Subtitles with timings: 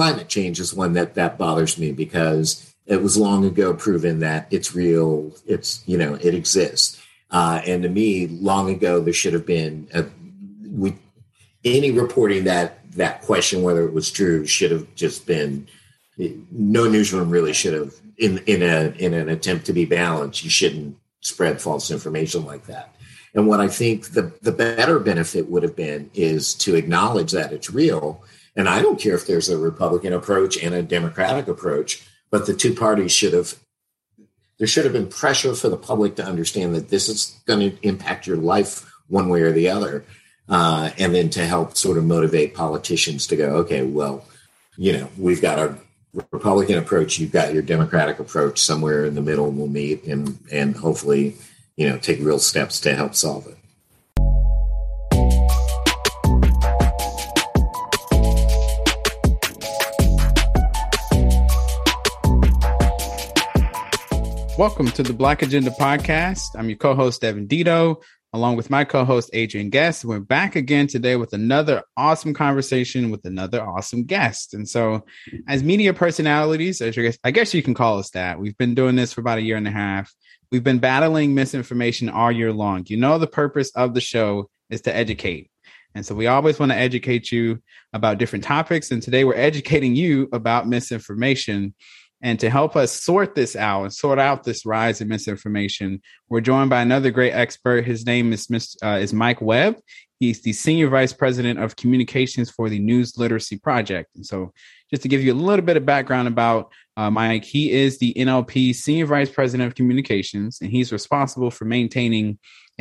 [0.00, 4.46] climate change is one that that bothers me because it was long ago proven that
[4.50, 5.30] it's real.
[5.44, 6.98] It's you know it exists.
[7.30, 10.06] Uh, and to me, long ago there should have been a,
[10.72, 10.96] we
[11.66, 15.68] any reporting that that question whether it was true should have just been
[16.50, 20.42] no newsroom really should have in in a in an attempt to be balanced.
[20.42, 22.96] You shouldn't spread false information like that.
[23.34, 27.52] And what I think the, the better benefit would have been is to acknowledge that
[27.52, 28.24] it's real.
[28.56, 32.54] And I don't care if there's a Republican approach and a Democratic approach, but the
[32.54, 33.54] two parties should have,
[34.58, 37.86] there should have been pressure for the public to understand that this is going to
[37.86, 40.04] impact your life one way or the other.
[40.48, 44.24] Uh, and then to help sort of motivate politicians to go, okay, well,
[44.76, 45.78] you know, we've got our
[46.32, 50.76] Republican approach, you've got your Democratic approach somewhere in the middle, we'll meet and, and
[50.76, 51.36] hopefully
[51.80, 53.56] you know, take real steps to help solve it.
[64.60, 66.48] Welcome to the Black Agenda Podcast.
[66.54, 68.02] I'm your co host, Devin Dito,
[68.34, 70.04] along with my co host, Adrian Guest.
[70.04, 74.52] We're back again today with another awesome conversation with another awesome guest.
[74.52, 75.06] And so,
[75.48, 76.94] as media personalities, as
[77.24, 79.56] I guess you can call us that, we've been doing this for about a year
[79.56, 80.12] and a half.
[80.52, 82.84] We've been battling misinformation all year long.
[82.86, 85.50] You know, the purpose of the show is to educate.
[85.94, 87.62] And so we always want to educate you
[87.94, 88.90] about different topics.
[88.90, 91.74] And today we're educating you about misinformation.
[92.22, 96.42] And to help us sort this out and sort out this rise in misinformation, we're
[96.42, 97.86] joined by another great expert.
[97.86, 99.76] His name is uh, is Mike Webb.
[100.18, 104.10] He's the senior vice president of communications for the News Literacy Project.
[104.14, 104.52] And so,
[104.90, 108.12] just to give you a little bit of background about uh, Mike, he is the
[108.14, 112.38] NLP Senior Vice President of Communications, and he's responsible for maintaining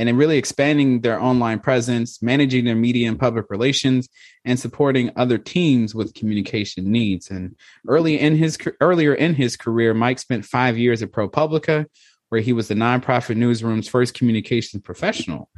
[0.07, 4.07] and really expanding their online presence, managing their media and public relations,
[4.45, 7.29] and supporting other teams with communication needs.
[7.29, 7.55] And
[7.87, 11.85] early in his earlier in his career, Mike spent five years at ProPublica,
[12.29, 15.49] where he was the nonprofit newsroom's first communications professional.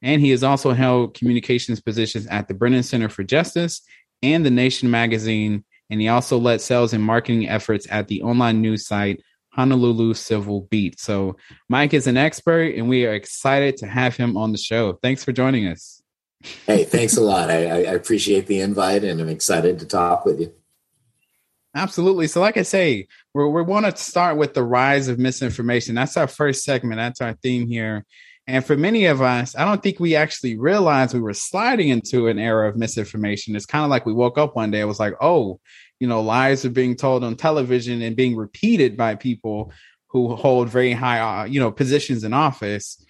[0.00, 3.82] And he has also held communications positions at the Brennan Center for Justice
[4.22, 8.60] and the Nation magazine and he also led sales and marketing efforts at the online
[8.60, 9.22] news site
[9.58, 11.00] Honolulu Civil Beat.
[11.00, 11.36] So,
[11.68, 14.92] Mike is an expert, and we are excited to have him on the show.
[15.02, 16.00] Thanks for joining us.
[16.64, 17.50] Hey, thanks a lot.
[17.50, 20.52] I, I appreciate the invite, and I'm excited to talk with you.
[21.74, 22.28] Absolutely.
[22.28, 25.96] So, like I say, we we want to start with the rise of misinformation.
[25.96, 26.98] That's our first segment.
[26.98, 28.06] That's our theme here.
[28.46, 32.28] And for many of us, I don't think we actually realized we were sliding into
[32.28, 33.54] an era of misinformation.
[33.54, 35.60] It's kind of like we woke up one day, it was like, oh,
[36.00, 39.72] you know, lies are being told on television and being repeated by people
[40.08, 43.04] who hold very high, uh, you know, positions in office.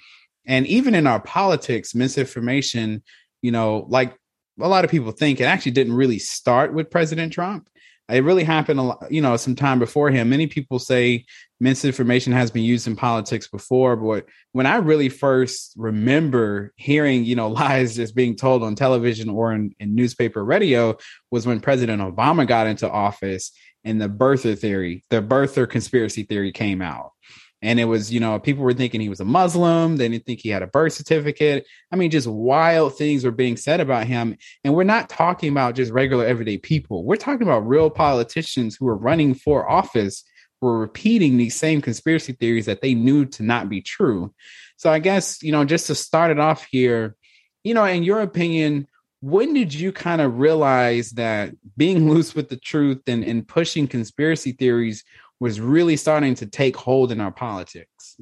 [0.47, 3.03] And even in our politics, misinformation,
[3.43, 4.17] you know, like
[4.61, 7.69] a lot of people think it actually didn't really start with President Trump.
[8.09, 10.31] It really happened a lot, you know, some time before him.
[10.31, 11.27] Many people say
[11.61, 17.37] misinformation has been used in politics before, but when I really first remember hearing, you
[17.37, 20.97] know, lies just being told on television or in, in newspaper radio
[21.31, 23.53] was when President Obama got into office
[23.85, 27.13] and the birther theory, the birther conspiracy theory came out.
[27.61, 29.97] And it was, you know, people were thinking he was a Muslim.
[29.97, 31.67] They didn't think he had a birth certificate.
[31.91, 34.37] I mean, just wild things were being said about him.
[34.63, 37.05] And we're not talking about just regular everyday people.
[37.05, 40.23] We're talking about real politicians who are running for office
[40.61, 44.35] were repeating these same conspiracy theories that they knew to not be true.
[44.77, 47.17] So I guess, you know, just to start it off here,
[47.65, 48.87] you know, in your opinion,
[49.21, 53.87] when did you kind of realize that being loose with the truth and, and pushing
[53.87, 55.05] conspiracy theories
[55.41, 58.17] was really starting to take hold in our politics?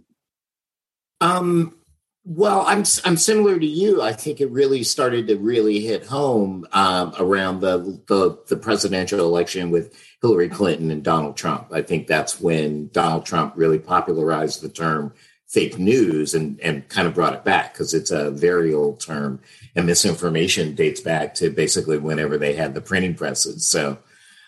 [1.20, 1.76] Um,
[2.24, 4.02] well, I'm I'm similar to you.
[4.02, 9.20] I think it really started to really hit home um, around the, the the presidential
[9.20, 11.68] election with Hillary Clinton and Donald Trump.
[11.72, 15.12] I think that's when Donald Trump really popularized the term
[15.46, 19.40] fake news and and kind of brought it back because it's a very old term
[19.76, 23.68] and misinformation dates back to basically whenever they had the printing presses.
[23.68, 23.98] So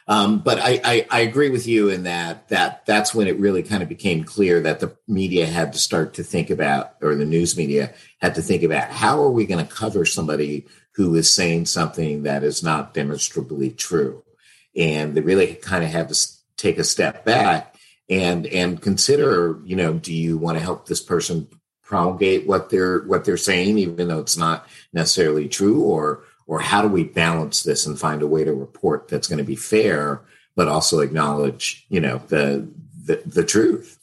[0.09, 3.63] um, but I, I, I, agree with you in that that that's when it really
[3.63, 7.27] kind of became clear that the media had to start to think about, or the
[7.27, 7.93] news media
[8.23, 12.23] had to think about, how are we going to cover somebody who is saying something
[12.23, 14.25] that is not demonstrably true,
[14.79, 17.75] and they really kind of have to take a step back
[18.09, 21.49] and and consider, you know, do you want to help this person
[21.83, 26.81] promulgate what they're what they're saying, even though it's not necessarily true, or or how
[26.81, 30.23] do we balance this and find a way to report that's going to be fair
[30.57, 32.67] but also acknowledge you know the
[33.05, 33.99] the, the truth?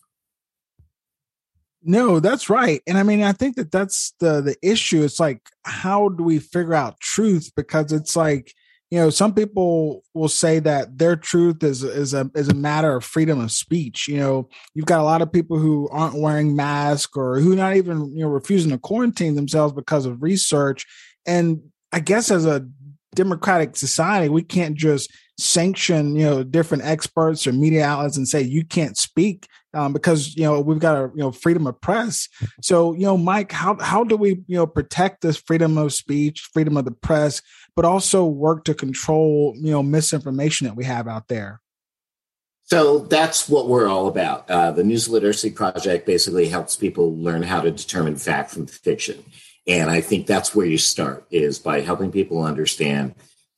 [1.82, 2.82] No that's right.
[2.86, 5.04] And i mean i think that that's the the issue.
[5.04, 7.52] It's like how do we figure out truth?
[7.56, 8.54] Because it's like
[8.96, 12.96] you know, some people will say that their truth is is a is a matter
[12.96, 14.08] of freedom of speech.
[14.08, 17.76] You know, you've got a lot of people who aren't wearing masks or who not
[17.76, 20.86] even you know refusing to quarantine themselves because of research.
[21.26, 21.60] And
[21.92, 22.66] I guess as a
[23.16, 28.42] democratic society, we can't just sanction you know different experts or media outlets and say
[28.42, 32.30] you can't speak um, because you know we've got a you know freedom of press.
[32.62, 36.50] So you know, Mike, how how do we you know protect this freedom of speech,
[36.54, 37.42] freedom of the press,
[37.76, 41.62] but also work to control you know misinformation that we have out there?
[42.64, 44.50] So that's what we're all about.
[44.50, 49.24] Uh, the News Literacy Project basically helps people learn how to determine fact from fiction,
[49.68, 53.14] and I think that's where you start is by helping people understand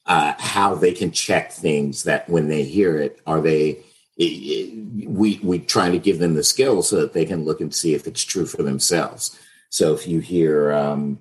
[0.07, 3.83] uh, how they can check things that when they hear it, are they
[4.17, 7.93] we we try to give them the skills so that they can look and see
[7.93, 9.37] if it's true for themselves.
[9.69, 11.19] So if you hear um,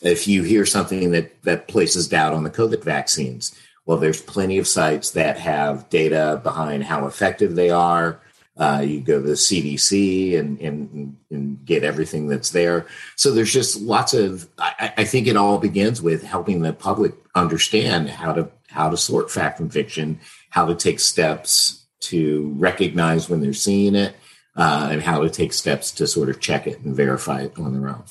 [0.00, 3.54] if you hear something that that places doubt on the COVID vaccines,
[3.86, 8.20] well, there's plenty of sites that have data behind how effective they are.
[8.56, 12.86] Uh, you go to the CDC and, and, and get everything that's there.
[13.16, 14.48] So there's just lots of.
[14.58, 18.96] I, I think it all begins with helping the public understand how to how to
[18.96, 20.20] sort fact from fiction,
[20.50, 24.14] how to take steps to recognize when they're seeing it
[24.56, 27.72] uh, and how to take steps to sort of check it and verify it on
[27.72, 28.04] their own.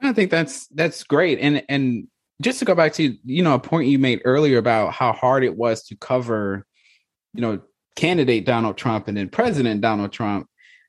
[0.00, 2.08] I think that's that's great, and and
[2.42, 5.44] just to go back to you know a point you made earlier about how hard
[5.44, 6.66] it was to cover,
[7.32, 7.62] you know,
[7.96, 10.48] candidate Donald Trump and then President Donald Trump.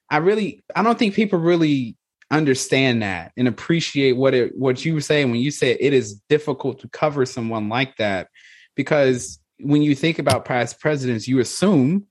[0.09, 1.95] I really I don't think people really
[2.31, 6.15] understand that and appreciate what it what you were saying when you said it is
[6.27, 8.27] difficult to cover someone like that
[8.75, 12.05] because when you think about past presidents, you assume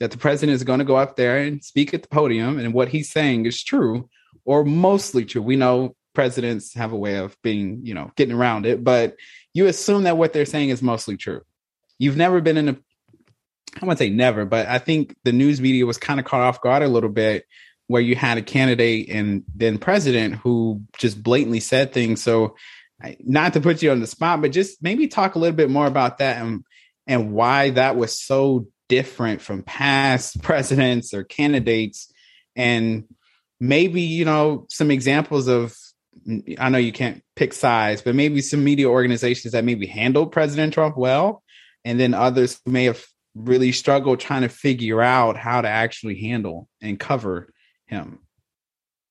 [0.00, 2.72] that the president is going to go up there and speak at the podium and
[2.72, 4.08] what he's saying is true
[4.44, 5.42] or mostly true.
[5.42, 9.16] We know presidents have a way of being, you know, getting around it, but
[9.54, 11.42] you assume that what they're saying is mostly true.
[11.98, 12.76] You've never been in a
[13.76, 16.60] I wouldn't say never, but I think the news media was kind of caught off
[16.60, 17.44] guard a little bit
[17.86, 22.22] where you had a candidate and then president who just blatantly said things.
[22.22, 22.56] So
[23.20, 25.86] not to put you on the spot, but just maybe talk a little bit more
[25.86, 26.64] about that and
[27.06, 32.12] and why that was so different from past presidents or candidates
[32.56, 33.04] and
[33.60, 35.76] maybe you know some examples of
[36.58, 40.72] i know you can't pick size but maybe some media organizations that maybe handled president
[40.72, 41.42] trump well
[41.84, 43.04] and then others may have
[43.44, 47.52] really struggle trying to figure out how to actually handle and cover
[47.86, 48.18] him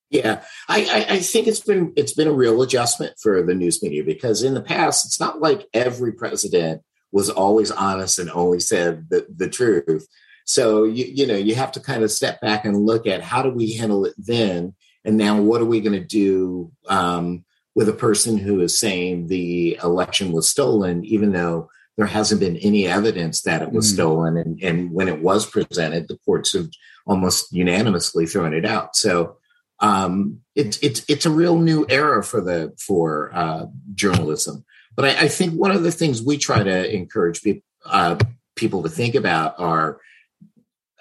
[0.09, 3.81] yeah I, I, I think it's been it's been a real adjustment for the news
[3.81, 6.81] media because in the past it's not like every president
[7.12, 10.07] was always honest and only said the, the truth.
[10.45, 13.41] So you you know you have to kind of step back and look at how
[13.41, 17.44] do we handle it then, and now what are we going to do um,
[17.75, 22.57] with a person who is saying the election was stolen, even though there hasn't been
[22.57, 23.95] any evidence that it was mm.
[23.95, 26.69] stolen, and and when it was presented, the courts have
[27.05, 28.95] almost unanimously thrown it out.
[28.95, 29.38] So
[29.79, 34.63] um, it's it's it's a real new era for the for uh, journalism.
[34.95, 38.17] But I, I, think one of the things we try to encourage people, uh,
[38.55, 39.99] people to think about are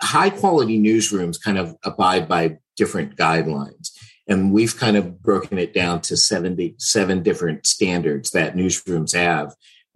[0.00, 3.92] high quality newsrooms kind of abide by different guidelines.
[4.28, 9.54] And we've kind of broken it down to 77 different standards that newsrooms have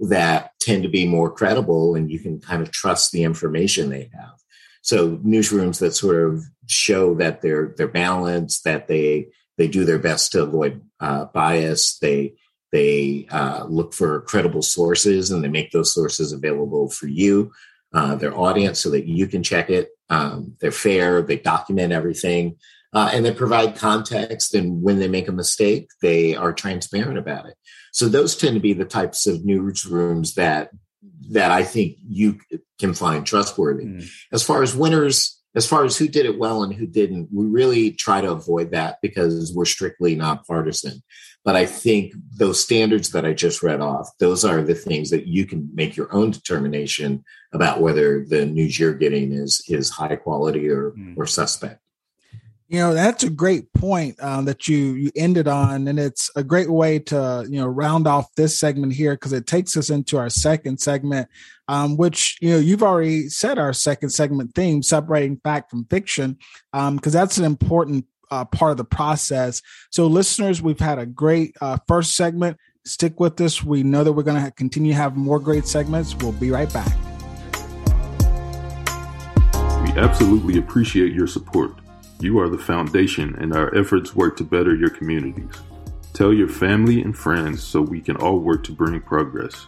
[0.09, 4.11] that tend to be more credible and you can kind of trust the information they
[4.15, 4.35] have.
[4.83, 9.29] So newsrooms that sort of show that they're they're balanced, that they
[9.59, 12.35] they do their best to avoid uh, bias, they
[12.73, 17.53] they uh, look for credible sources and they make those sources available for you,
[17.93, 19.91] uh, their audience, so that you can check it.
[20.09, 22.57] Um, they're fair, they document everything,
[22.93, 24.55] uh, and they provide context.
[24.55, 27.55] And when they make a mistake, they are transparent about it.
[27.93, 30.71] So those tend to be the types of newsrooms that
[31.31, 32.41] that I think you
[32.81, 33.85] can find trustworthy.
[33.85, 34.11] Mm.
[34.33, 37.47] As far as winners, as far as who did it well and who didn't, we
[37.47, 41.03] really try to avoid that because we're strictly nonpartisan.
[41.45, 45.27] But I think those standards that I just read off, those are the things that
[45.27, 50.17] you can make your own determination about whether the news you're getting is is high
[50.17, 51.15] quality or mm.
[51.17, 51.81] or suspect.
[52.71, 56.45] You know, that's a great point um, that you you ended on, and it's a
[56.45, 60.17] great way to you know round off this segment here because it takes us into
[60.17, 61.29] our second segment,
[61.67, 66.39] um, which you know you've already said our second segment theme, separating fact from fiction,
[66.73, 69.63] because um, that's an important uh, part of the process.
[69.91, 72.57] So, listeners, we've had a great uh, first segment.
[72.85, 73.65] Stick with us.
[73.65, 76.15] We know that we're going to continue to have more great segments.
[76.15, 76.97] We'll be right back.
[79.83, 81.81] We absolutely appreciate your support.
[82.21, 85.51] You are the foundation, and our efforts work to better your communities.
[86.13, 89.67] Tell your family and friends so we can all work to bring progress.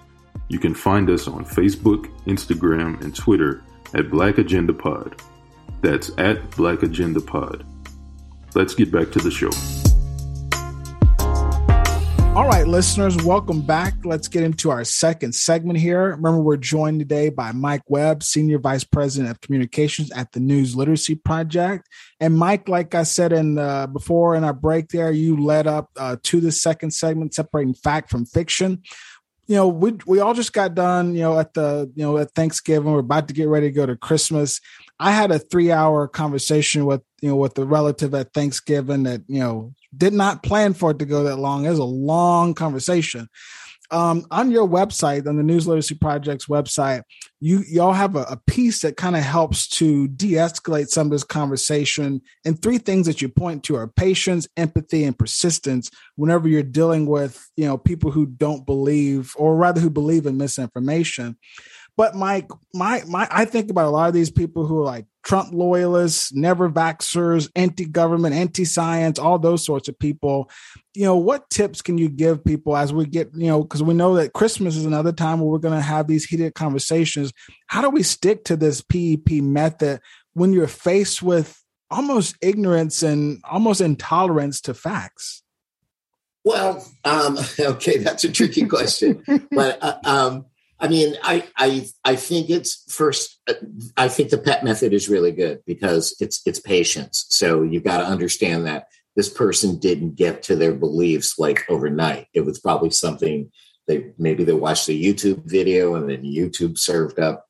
[0.49, 5.23] You can find us on Facebook, Instagram, and Twitter at Black Agenda Pod.
[5.80, 7.64] That's at Black Agenda Pod.
[8.54, 9.91] Let's get back to the show.
[12.34, 13.92] All right, listeners, welcome back.
[14.04, 16.12] Let's get into our second segment here.
[16.12, 20.74] Remember, we're joined today by Mike Webb, Senior Vice President of Communications at the News
[20.74, 21.90] Literacy Project.
[22.20, 25.90] And Mike, like I said in uh, before in our break, there you led up
[25.98, 28.80] uh, to the second segment, separating fact from fiction.
[29.46, 31.14] You know, we we all just got done.
[31.14, 33.84] You know, at the you know at Thanksgiving, we're about to get ready to go
[33.84, 34.58] to Christmas.
[34.98, 39.20] I had a three hour conversation with you know with the relative at Thanksgiving that
[39.28, 41.64] you know did not plan for it to go that long.
[41.64, 43.28] It was a long conversation.
[43.90, 47.02] Um, on your website, on the News Literacy Project's website,
[47.40, 51.25] you y'all have a, a piece that kind of helps to de-escalate some of this
[51.25, 52.22] conversation.
[52.46, 55.90] And three things that you point to are patience, empathy, and persistence.
[56.16, 60.38] Whenever you're dealing with you know people who don't believe, or rather who believe in
[60.38, 61.37] misinformation.
[61.94, 65.06] But Mike, my my I think about a lot of these people who are like
[65.22, 70.50] Trump loyalists, never vaxxers, anti-government, anti-science, all those sorts of people.
[70.94, 73.94] You know, what tips can you give people as we get, you know, because we
[73.94, 77.32] know that Christmas is another time where we're going to have these heated conversations.
[77.68, 80.00] How do we stick to this PEP method
[80.34, 85.42] when you're faced with almost ignorance and almost intolerance to facts?
[86.44, 90.46] Well, um, okay, that's a tricky question, but uh, um,
[90.82, 93.40] I mean, I I I think it's first.
[93.96, 97.26] I think the PEP method is really good because it's it's patience.
[97.30, 102.26] So you've got to understand that this person didn't get to their beliefs like overnight.
[102.34, 103.52] It was probably something
[103.86, 107.46] they maybe they watched a YouTube video and then YouTube served up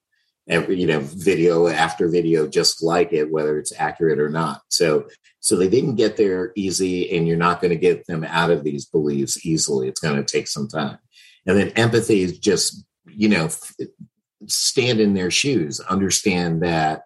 [0.46, 4.60] every you know video after video just like it, whether it's accurate or not.
[4.68, 5.06] So
[5.40, 8.62] so they didn't get there easy, and you're not going to get them out of
[8.62, 9.88] these beliefs easily.
[9.88, 10.98] It's going to take some time.
[11.46, 13.48] And then empathy is just you know,
[14.46, 17.04] stand in their shoes, understand that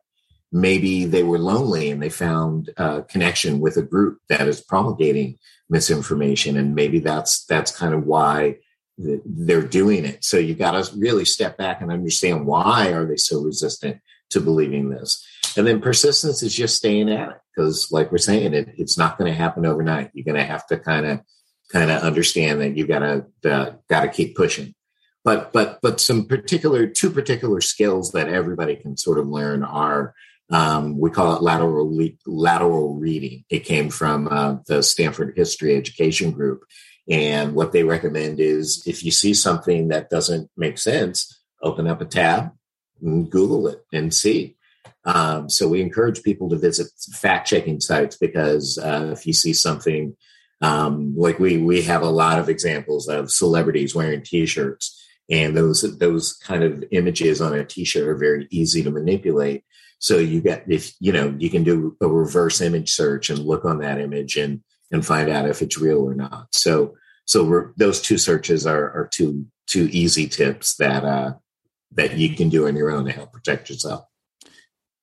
[0.53, 5.39] maybe they were lonely and they found a connection with a group that is promulgating
[5.69, 8.57] misinformation and maybe that's that's kind of why
[8.99, 10.25] they're doing it.
[10.25, 14.01] So you got to really step back and understand why are they so resistant
[14.31, 15.25] to believing this.
[15.57, 19.19] And then persistence is just staying at it because like we're saying it, it's not
[19.19, 20.11] going to happen overnight.
[20.15, 21.21] You're going to have to kind of
[21.73, 24.75] kind of understand that you got to uh, got to keep pushing
[25.27, 30.15] but but but some particular two particular skills that everybody can sort of learn are
[30.51, 31.93] um, we call it lateral
[32.27, 33.45] lateral reading.
[33.51, 36.63] It came from uh, the Stanford History Education Group,
[37.11, 42.01] and what they recommend is if you see something that doesn't make sense, open up
[42.01, 42.53] a tab,
[43.03, 44.57] and Google it, and see.
[45.05, 49.53] Um, so we encourage people to visit fact checking sites because uh, if you see
[49.53, 50.17] something
[50.61, 55.99] um, like we we have a lot of examples of celebrities wearing T-shirts and those
[55.99, 59.65] those kind of images on a t-shirt are very easy to manipulate.
[59.99, 63.65] So you get if you know you can do a reverse image search and look
[63.65, 66.49] on that image and and find out if it's real or not.
[66.53, 71.35] So so those two searches are are two two easy tips that uh
[71.93, 74.05] that you can do on your own to help protect yourself.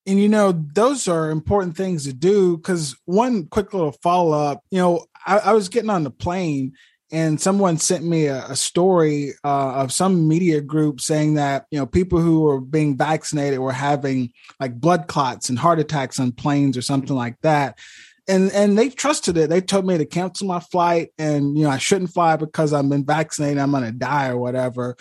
[0.06, 4.78] And you know those are important things to do because one quick little follow-up you
[4.78, 6.74] know I, I was getting on the plane
[7.14, 11.78] and someone sent me a, a story uh, of some media group saying that you
[11.78, 16.32] know people who were being vaccinated were having like blood clots and heart attacks on
[16.32, 17.78] planes or something like that.
[18.26, 19.48] And and they trusted it.
[19.48, 22.88] They told me to cancel my flight and you know i shouldn't fly because i've
[22.88, 24.96] been vaccinated i'm going to die or whatever.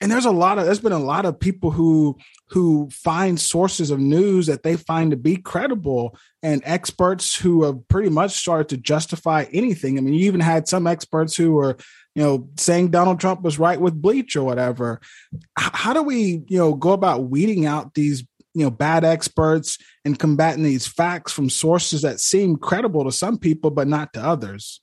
[0.00, 2.18] And there's a lot of there's been a lot of people who
[2.52, 7.88] who find sources of news that they find to be credible and experts who have
[7.88, 9.96] pretty much started to justify anything.
[9.96, 11.78] I mean, you even had some experts who were,
[12.14, 15.00] you know, saying Donald Trump was right with bleach or whatever.
[15.56, 20.18] How do we, you know, go about weeding out these, you know, bad experts and
[20.18, 24.81] combating these facts from sources that seem credible to some people but not to others?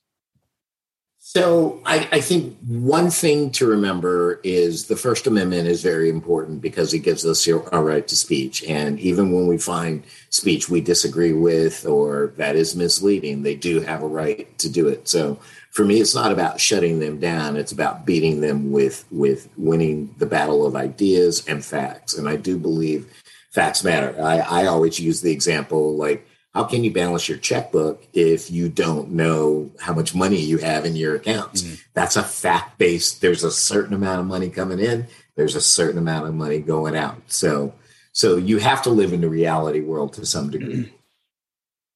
[1.32, 6.60] So I, I, think one thing to remember is the First Amendment is very important
[6.60, 8.64] because it gives us our right to speech.
[8.64, 13.80] And even when we find speech we disagree with or that is misleading, they do
[13.80, 15.06] have a right to do it.
[15.06, 15.38] So
[15.70, 17.56] for me, it's not about shutting them down.
[17.56, 22.18] It's about beating them with with winning the battle of ideas and facts.
[22.18, 23.06] And I do believe
[23.52, 24.20] facts matter.
[24.20, 28.68] I, I always use the example like how can you balance your checkbook if you
[28.68, 31.62] don't know how much money you have in your accounts?
[31.62, 31.74] Mm-hmm.
[31.94, 33.20] That's a fact based.
[33.20, 35.06] There's a certain amount of money coming in.
[35.36, 37.18] There's a certain amount of money going out.
[37.28, 37.74] So,
[38.12, 40.74] so you have to live in the reality world to some degree.
[40.74, 40.96] Mm-hmm.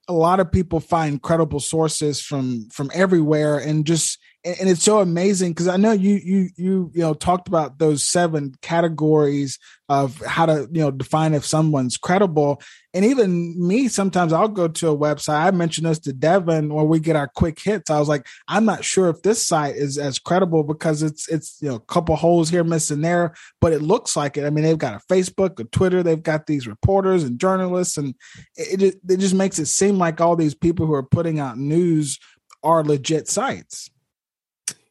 [0.07, 4.83] A lot of people find credible sources from from everywhere, and just and, and it's
[4.83, 9.59] so amazing because I know you you you you know talked about those seven categories
[9.89, 12.61] of how to you know define if someone's credible,
[12.93, 15.43] and even me sometimes I'll go to a website.
[15.43, 17.91] I mentioned this to Devin when we get our quick hits.
[17.91, 21.57] I was like, I'm not sure if this site is as credible because it's it's
[21.61, 24.45] you know a couple holes here missing there, but it looks like it.
[24.45, 28.15] I mean, they've got a Facebook, a Twitter, they've got these reporters and journalists, and
[28.57, 31.57] it it, it just makes it seem like all these people who are putting out
[31.57, 32.19] news
[32.63, 33.91] are legit sites.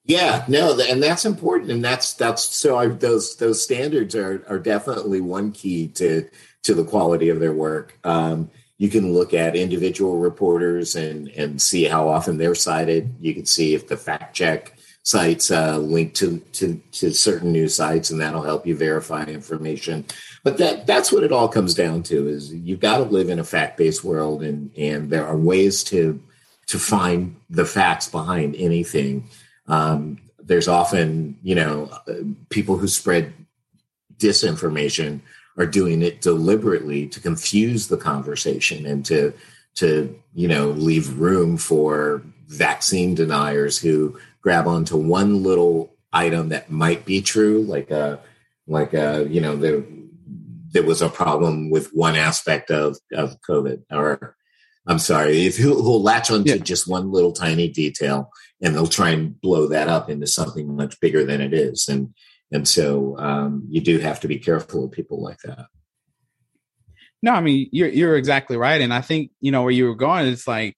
[0.05, 4.60] Yeah, no, and that's important, and that's that's so I, those those standards are are
[4.60, 6.27] definitely one key to
[6.63, 7.98] to the quality of their work.
[8.03, 13.15] Um, you can look at individual reporters and and see how often they're cited.
[13.22, 17.75] You can see if the fact check sites uh, link to, to to certain news
[17.75, 20.03] sites, and that'll help you verify information.
[20.43, 23.39] But that that's what it all comes down to: is you've got to live in
[23.39, 26.22] a fact based world, and and there are ways to
[26.67, 29.29] to find the facts behind anything
[29.67, 31.89] um, there's often, you know,
[32.50, 33.34] people who spread
[34.17, 35.22] disinformation
[35.58, 39.34] are doing it deliberately to confuse the conversation and to
[39.75, 46.70] to you know leave room for vaccine deniers who grab onto one little item that
[46.70, 48.20] might be true, like a
[48.67, 49.84] like a you know there
[50.72, 54.36] there was a problem with one aspect of of COVID, or
[54.88, 56.58] I'm sorry, if who will latch onto yeah.
[56.58, 58.29] just one little tiny detail
[58.63, 61.88] and they'll try and blow that up into something much bigger than it is.
[61.88, 62.13] And
[62.51, 65.65] and so um, you do have to be careful of people like that.
[67.22, 69.96] No, I mean you're you're exactly right, and I think you know where you were
[69.96, 70.27] going.
[70.27, 70.75] It's like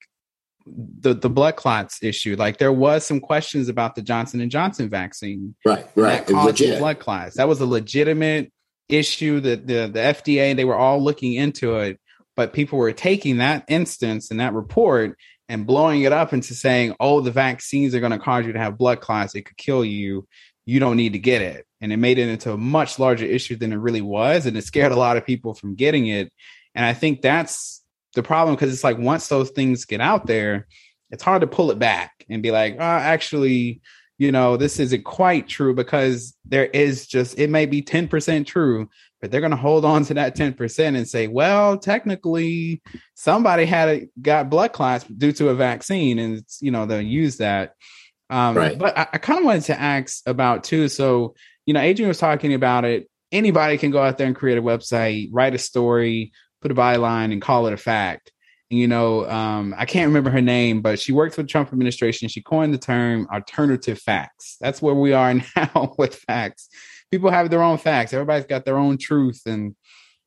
[0.66, 2.36] the the blood clots issue.
[2.38, 5.88] Like there was some questions about the Johnson and Johnson vaccine, right?
[5.96, 7.38] Right, that caused blood clots.
[7.38, 8.52] That was a legitimate
[8.90, 12.00] issue that the the FDA they were all looking into it,
[12.36, 15.18] but people were taking that instance and that report
[15.50, 18.60] and blowing it up into saying, oh, the vaccines are going to cause you to
[18.60, 19.36] have blood clots.
[19.36, 20.28] It could kill you.
[20.66, 21.68] You don't need to get it.
[21.82, 24.46] And it made it into a much larger issue than it really was.
[24.46, 26.32] And it scared a lot of people from getting it.
[26.74, 27.84] And I think that's
[28.16, 30.68] the problem because it's like once those things get out there,
[31.12, 33.82] it's hard to pull it back and be like, oh, actually,
[34.18, 38.90] you know, this isn't quite true because there is just, it may be 10% true,
[39.26, 42.80] but they're going to hold on to that 10% and say, well, technically
[43.16, 47.02] somebody had a, got blood clots due to a vaccine and it's, you know, they'll
[47.02, 47.74] use that.
[48.30, 48.78] Um, right.
[48.78, 50.90] But I, I kind of wanted to ask about too.
[50.90, 51.34] So,
[51.66, 53.10] you know, Adrian was talking about it.
[53.32, 57.32] Anybody can go out there and create a website, write a story, put a byline
[57.32, 58.32] and call it a fact.
[58.70, 61.70] And, you know, um, I can't remember her name, but she worked for the Trump
[61.70, 62.30] administration.
[62.30, 64.58] She coined the term alternative facts.
[64.62, 66.70] That's where we are now with facts
[67.12, 68.14] people have their own facts.
[68.14, 69.42] Everybody's got their own truth.
[69.46, 69.76] And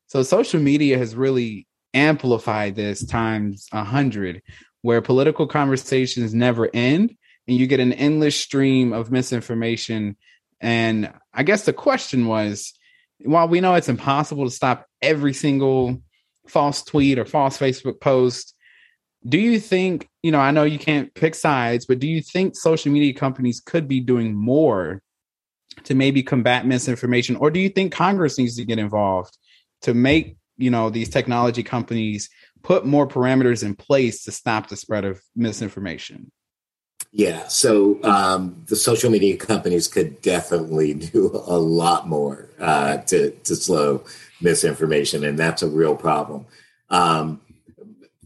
[0.07, 4.41] so social media has really amplified this times a hundred,
[4.81, 7.15] where political conversations never end
[7.47, 10.15] and you get an endless stream of misinformation.
[10.61, 12.73] And I guess the question was
[13.19, 16.01] while we know it's impossible to stop every single
[16.47, 18.55] false tweet or false Facebook post,
[19.27, 22.55] do you think, you know, I know you can't pick sides, but do you think
[22.55, 25.01] social media companies could be doing more
[25.85, 27.35] to maybe combat misinformation?
[27.35, 29.37] Or do you think congress needs to get involved
[29.81, 32.29] to make you know these technology companies
[32.63, 36.31] put more parameters in place to stop the spread of misinformation?
[37.11, 43.31] Yeah so um, the social media companies could definitely do a lot more uh, to
[43.31, 44.03] to slow
[44.41, 46.45] misinformation and that's a real problem.
[46.89, 47.41] Um,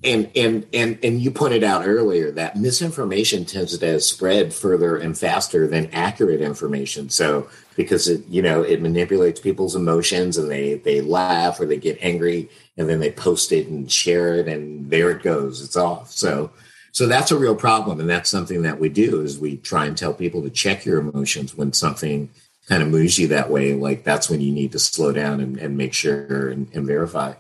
[0.04, 5.18] and and and and you pointed out earlier that misinformation tends to spread further and
[5.18, 7.10] faster than accurate information.
[7.10, 11.78] So because it you know it manipulates people's emotions and they they laugh or they
[11.78, 15.78] get angry and then they post it and share it and there it goes it's
[15.78, 16.12] off.
[16.12, 16.52] So
[16.92, 19.98] so that's a real problem and that's something that we do is we try and
[19.98, 22.30] tell people to check your emotions when something
[22.68, 23.74] kind of moves you that way.
[23.74, 27.34] Like that's when you need to slow down and, and make sure and, and verify.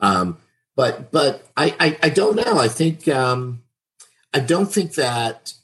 [0.00, 0.38] Um,
[0.76, 2.58] but but I, I, I don't know.
[2.58, 3.62] I think um,
[4.32, 5.54] I don't think that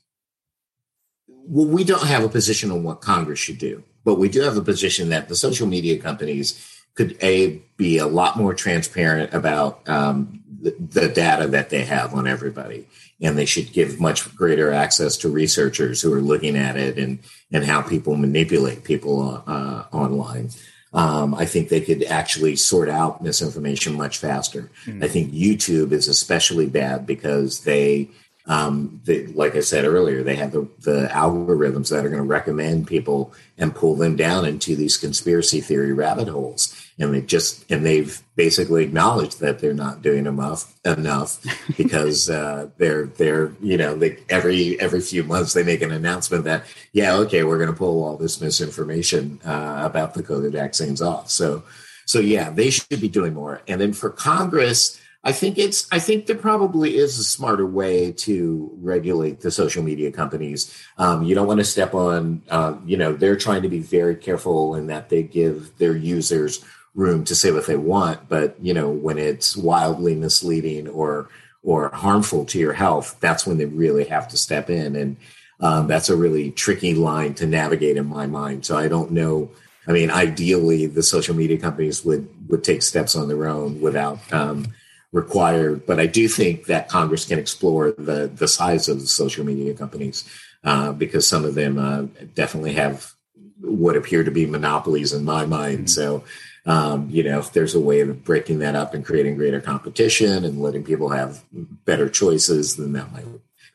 [1.29, 4.57] well, we don't have a position on what Congress should do, but we do have
[4.57, 9.87] a position that the social media companies could a be a lot more transparent about
[9.89, 12.89] um, the, the, data that they have on everybody,
[13.21, 17.19] and they should give much greater access to researchers who are looking at it and
[17.53, 20.51] and how people manipulate people uh, online
[20.97, 24.71] um, I think they could actually sort out misinformation much faster.
[24.87, 25.05] Mm.
[25.05, 28.09] I think YouTube is especially bad because they,
[28.47, 32.27] um, they, like I said earlier, they have the, the algorithms that are going to
[32.27, 36.75] recommend people and pull them down into these conspiracy theory rabbit holes.
[36.99, 41.43] And they just and they've basically acknowledged that they're not doing enough enough
[41.77, 46.45] because uh, they're they're you know they every every few months they make an announcement
[46.45, 51.03] that yeah okay we're going to pull all this misinformation uh, about the COVID vaccines
[51.03, 51.63] off so
[52.07, 55.99] so yeah they should be doing more and then for Congress I think it's I
[55.99, 60.73] think there probably is a smarter way to regulate the social media companies.
[60.99, 64.15] Um, you don't want to step on uh, you know they're trying to be very
[64.15, 66.65] careful in that they give their users
[66.97, 71.29] room to say what they want, but you know when it's wildly misleading or
[71.63, 75.17] or harmful to your health, that's when they really have to step in, and
[75.61, 78.65] um, that's a really tricky line to navigate in my mind.
[78.65, 79.51] So I don't know.
[79.87, 84.19] I mean, ideally, the social media companies would would take steps on their own without.
[84.33, 84.75] Um,
[85.13, 85.87] required.
[85.87, 89.73] But I do think that Congress can explore the the size of the social media
[89.73, 90.29] companies
[90.63, 92.03] uh, because some of them uh,
[92.35, 93.13] definitely have
[93.61, 95.87] what appear to be monopolies in my mind.
[95.87, 95.87] Mm-hmm.
[95.87, 96.25] So.
[96.67, 100.45] Um, you know, if there's a way of breaking that up and creating greater competition
[100.45, 101.45] and letting people have
[101.85, 103.27] better choices, then that might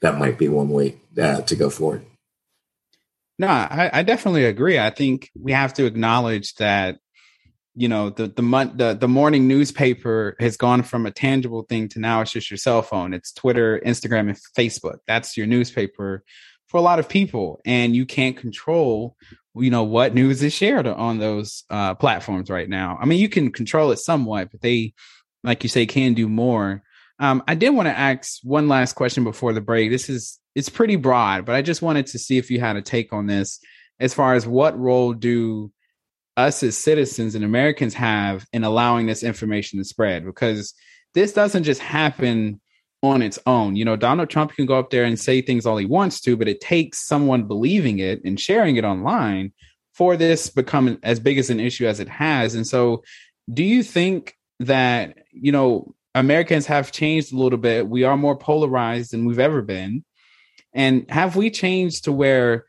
[0.01, 2.05] that might be one way uh, to go forward.
[3.39, 4.77] No, I, I, definitely agree.
[4.77, 6.99] I think we have to acknowledge that
[7.75, 11.99] you know the the the, the morning newspaper has gone from a tangible thing to
[11.99, 16.23] now it's just your cell phone it's twitter instagram and facebook that's your newspaper
[16.67, 19.15] for a lot of people and you can't control
[19.55, 22.97] you know what news is shared on those uh, platforms right now.
[23.01, 24.93] I mean you can control it somewhat but they
[25.43, 26.83] like you say can do more.
[27.19, 29.91] Um, i did want to ask one last question before the break.
[29.91, 32.81] This is it's pretty broad but i just wanted to see if you had a
[32.81, 33.59] take on this
[34.01, 35.71] as far as what role do
[36.37, 40.25] us as citizens and Americans have in allowing this information to spread?
[40.25, 40.73] Because
[41.13, 42.59] this doesn't just happen
[43.03, 43.75] on its own.
[43.75, 46.37] You know, Donald Trump can go up there and say things all he wants to,
[46.37, 49.53] but it takes someone believing it and sharing it online
[49.93, 52.55] for this become as big as an issue as it has.
[52.55, 53.03] And so,
[53.51, 57.87] do you think that, you know, Americans have changed a little bit?
[57.87, 60.05] We are more polarized than we've ever been.
[60.73, 62.65] And have we changed to where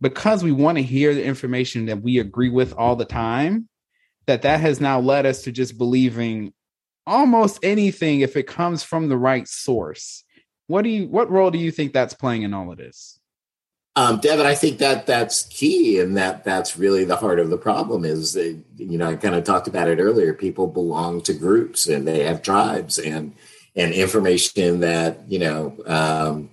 [0.00, 3.68] because we want to hear the information that we agree with all the time
[4.26, 6.52] that that has now led us to just believing
[7.06, 10.24] almost anything if it comes from the right source
[10.66, 13.18] what do you what role do you think that's playing in all of this
[13.98, 17.56] um, Devin, I think that that's key, and that that's really the heart of the
[17.56, 18.04] problem.
[18.04, 20.34] Is that, you know I kind of talked about it earlier.
[20.34, 23.32] People belong to groups, and they have tribes, and
[23.74, 26.50] and information that you know um,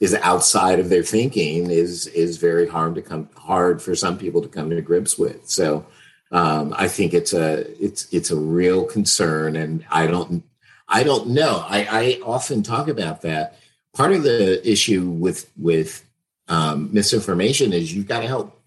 [0.00, 4.42] is outside of their thinking is is very hard to come hard for some people
[4.42, 5.48] to come to grips with.
[5.48, 5.86] So
[6.30, 10.44] um, I think it's a it's it's a real concern, and I don't
[10.88, 11.64] I don't know.
[11.68, 13.56] I, I often talk about that.
[13.94, 16.04] Part of the issue with with
[16.48, 18.60] um, misinformation is you've got to help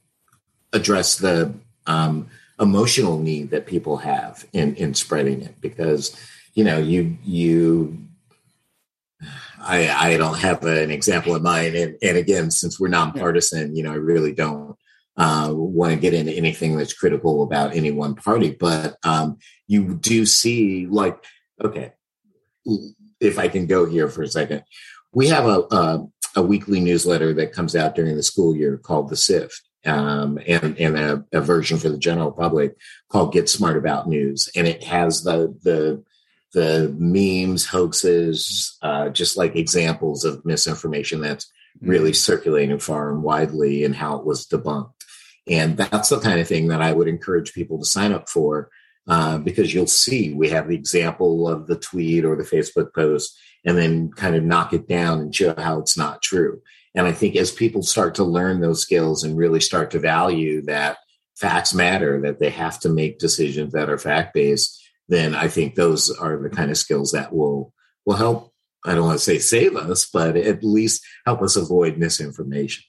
[0.74, 1.54] address the
[1.86, 2.28] um,
[2.60, 6.16] emotional need that people have in in spreading it because
[6.54, 7.98] you know you you
[9.66, 11.76] I, I don't have an example in mind.
[11.76, 14.73] And, and again, since we're nonpartisan, you know, I really don't
[15.18, 18.52] uh, want to get into anything that's critical about any one party.
[18.52, 21.24] But um, you do see, like,
[21.64, 21.94] okay,
[23.20, 24.64] if I can go here for a second,
[25.12, 29.10] we have a, a, a weekly newsletter that comes out during the school year called
[29.10, 29.62] The Sift.
[29.86, 32.78] Um, and, and a, a version for the general public
[33.10, 34.50] called Get Smart About News.
[34.56, 36.02] And it has the, the,
[36.54, 42.16] the memes, hoaxes, uh, just like examples of misinformation that's really mm-hmm.
[42.16, 44.94] circulating far and widely and how it was debunked.
[45.48, 48.70] And that's the kind of thing that I would encourage people to sign up for
[49.08, 53.38] uh, because you'll see we have the example of the tweet or the Facebook post
[53.66, 56.62] and then kind of knock it down and show how it's not true.
[56.96, 60.62] And I think as people start to learn those skills and really start to value
[60.64, 60.98] that
[61.36, 65.76] facts matter, that they have to make decisions that are fact based, then I think
[65.76, 67.74] those are the kind of skills that will
[68.06, 68.54] will help.
[68.86, 72.84] I don't want to say save us, but at least help us avoid misinformation.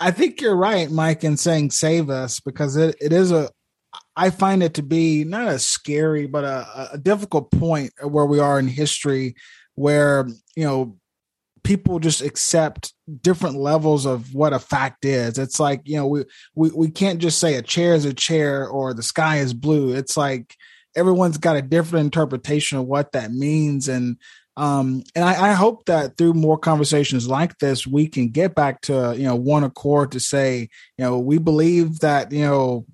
[0.00, 3.50] I think you're right, Mike, in saying save us because it, it is a
[4.16, 8.40] I find it to be not a scary, but a, a difficult point where we
[8.40, 9.34] are in history
[9.74, 10.96] where, you know,
[11.64, 12.92] people just accept
[13.22, 15.38] different levels of what a fact is.
[15.38, 18.66] It's like, you know, we, we, we can't just say a chair is a chair
[18.66, 19.94] or the sky is blue.
[19.94, 20.56] It's like,
[20.94, 24.16] everyone's got a different interpretation of what that means and
[24.56, 28.82] um and I, I, hope that through more conversations like this we can get back
[28.82, 32.84] to you know one accord to say you know we believe that you know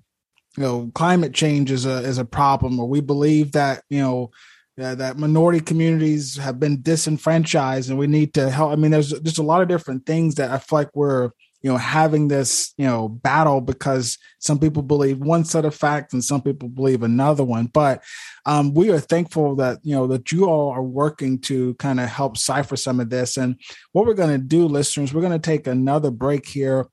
[0.55, 4.31] you know climate change is a is a problem or we believe that you know
[4.77, 8.71] that minority communities have been disenfranchised and we need to help.
[8.71, 11.71] I mean there's just a lot of different things that i feel like we're you
[11.71, 16.23] know having this you know battle because some people believe one set of facts and
[16.23, 17.67] some people believe another one.
[17.67, 18.03] But
[18.45, 22.09] um, we are thankful that you know that you all are working to kind of
[22.09, 23.37] help cipher some of this.
[23.37, 23.59] And
[23.91, 26.87] what we're going to do listeners we're going to take another break here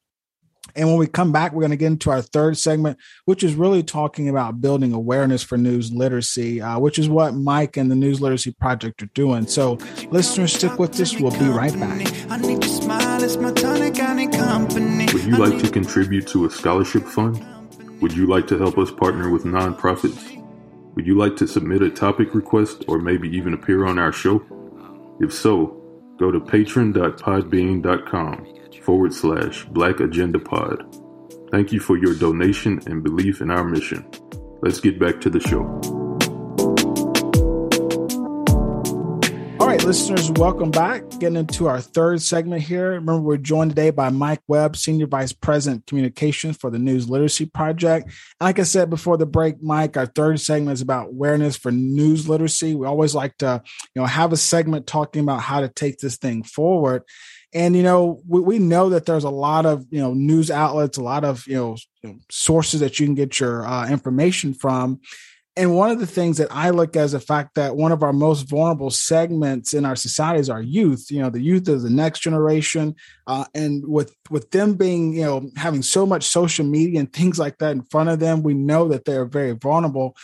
[0.77, 3.55] and when we come back, we're going to get into our third segment, which is
[3.55, 7.95] really talking about building awareness for news literacy, uh, which is what Mike and the
[7.95, 9.47] News Literacy Project are doing.
[9.47, 9.79] So,
[10.11, 11.19] listeners, stick with us.
[11.19, 12.07] We'll be right back.
[15.13, 17.43] Would you like to contribute to a scholarship fund?
[18.03, 20.35] Would you like to help us partner with nonprofits?
[20.95, 24.43] Would you like to submit a topic request or maybe even appear on our show?
[25.21, 25.83] If so,
[26.19, 28.47] go to patron.podbean.com
[28.87, 30.81] forward slash Black Agenda Pod.
[31.51, 34.09] Thank you for your donation and belief in our mission.
[34.63, 35.65] Let's get back to the show.
[39.59, 41.03] All right, listeners, welcome back.
[41.19, 42.91] Getting into our third segment here.
[42.93, 47.47] Remember, we're joined today by Mike Webb, Senior Vice President Communications for the News Literacy
[47.47, 48.13] Project.
[48.41, 52.29] Like I said before the break, Mike, our third segment is about awareness for news
[52.29, 52.77] literacy.
[52.77, 53.63] We always like to,
[53.97, 57.03] you know, have a segment talking about how to take this thing forward.
[57.57, 60.99] And you know, we, we know that there's a lot of you know news outlets,
[60.99, 64.53] a lot of you know, you know sources that you can get your uh, information
[64.53, 65.01] from.
[65.59, 68.13] And one of the things that I look as the fact that one of our
[68.13, 71.07] most vulnerable segments in our society is our youth.
[71.11, 72.95] You know, the youth is the next generation,
[73.27, 77.39] uh, and with with them being you know having so much social media and things
[77.39, 80.15] like that in front of them, we know that they're very vulnerable.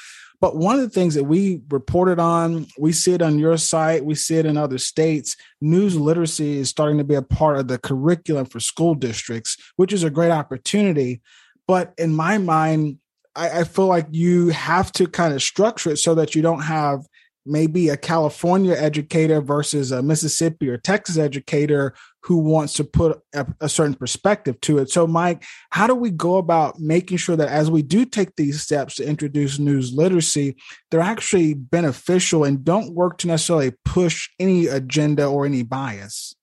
[0.42, 4.04] But one of the things that we reported on, we see it on your site,
[4.04, 5.36] we see it in other states.
[5.60, 9.92] News literacy is starting to be a part of the curriculum for school districts, which
[9.92, 11.22] is a great opportunity.
[11.68, 12.98] But in my mind,
[13.36, 16.62] I, I feel like you have to kind of structure it so that you don't
[16.62, 17.06] have
[17.44, 23.46] maybe a California educator versus a Mississippi or Texas educator who wants to put a,
[23.60, 24.90] a, certain perspective to it.
[24.90, 28.62] So, Mike, how do we go about making sure that as we do take these
[28.62, 30.56] steps to introduce news literacy,
[30.90, 36.36] they're actually beneficial and don't work to necessarily push any agenda or any bias?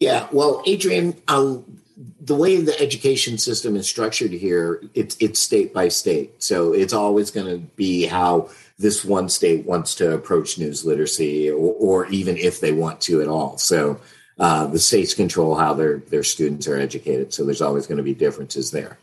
[0.00, 1.80] Yeah, well, Adrian, um,
[2.20, 6.92] the way the education system is structured here, it's it's state by state, so it's
[6.92, 12.06] always going to be how this one state wants to approach news literacy, or, or
[12.06, 13.56] even if they want to at all.
[13.58, 14.00] So
[14.38, 18.02] uh, the states control how their their students are educated, so there's always going to
[18.02, 18.98] be differences there.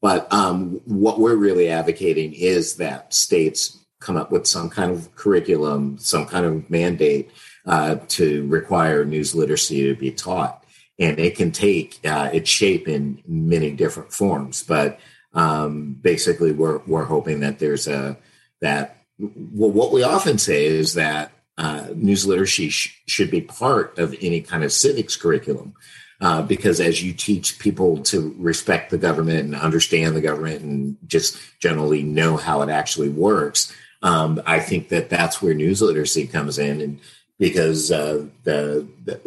[0.00, 5.14] But um, what we're really advocating is that states come up with some kind of
[5.16, 7.30] curriculum, some kind of mandate
[7.64, 10.64] uh, to require news literacy to be taught,
[11.00, 14.62] and it can take uh, its shape in many different forms.
[14.62, 15.00] But
[15.32, 18.16] um, basically, we're we're hoping that there's a
[18.60, 23.98] that well, what we often say is that uh, news literacy sh- should be part
[23.98, 25.74] of any kind of civics curriculum.
[26.18, 30.96] Uh, because as you teach people to respect the government and understand the government and
[31.06, 36.26] just generally know how it actually works, um, I think that that's where news literacy
[36.26, 36.80] comes in.
[36.80, 37.00] And
[37.38, 39.20] because uh, the, the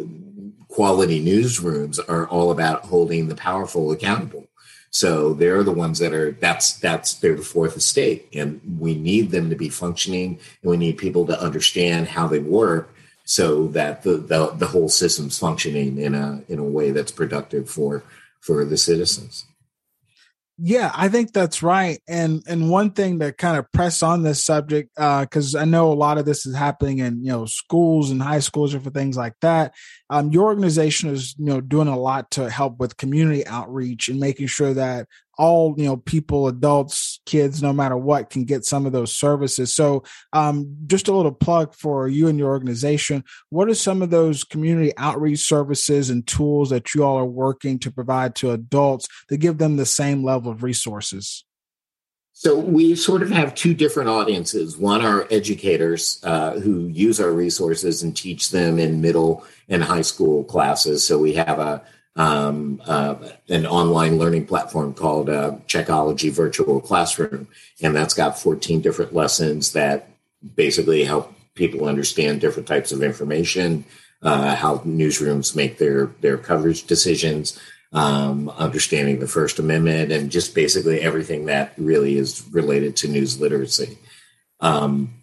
[0.66, 4.46] quality newsrooms are all about holding the powerful accountable.
[4.90, 9.30] So they're the ones that are that's that's they're the fourth estate, and we need
[9.30, 12.92] them to be functioning, and we need people to understand how they work,
[13.24, 17.70] so that the the, the whole system's functioning in a in a way that's productive
[17.70, 18.02] for
[18.40, 19.44] for the citizens.
[20.62, 22.00] Yeah, I think that's right.
[22.06, 25.90] And and one thing to kind of press on this subject, because uh, I know
[25.90, 28.90] a lot of this is happening in you know schools and high schools or for
[28.90, 29.74] things like that.
[30.10, 34.20] Um, your organization is you know doing a lot to help with community outreach and
[34.20, 35.06] making sure that
[35.40, 39.74] all you know people adults kids no matter what can get some of those services
[39.74, 44.10] so um, just a little plug for you and your organization what are some of
[44.10, 49.08] those community outreach services and tools that you all are working to provide to adults
[49.30, 51.46] to give them the same level of resources
[52.32, 54.78] so we sort of have two different audiences.
[54.78, 60.00] One are educators uh, who use our resources and teach them in middle and high
[60.00, 61.04] school classes.
[61.04, 61.82] So we have a
[62.20, 63.14] um, uh,
[63.48, 67.48] an online learning platform called uh, Checkology Virtual Classroom,
[67.82, 70.10] and that's got 14 different lessons that
[70.54, 73.86] basically help people understand different types of information,
[74.20, 77.58] uh, how newsrooms make their their coverage decisions,
[77.94, 83.40] um, understanding the First Amendment, and just basically everything that really is related to news
[83.40, 83.96] literacy.
[84.60, 85.14] Um,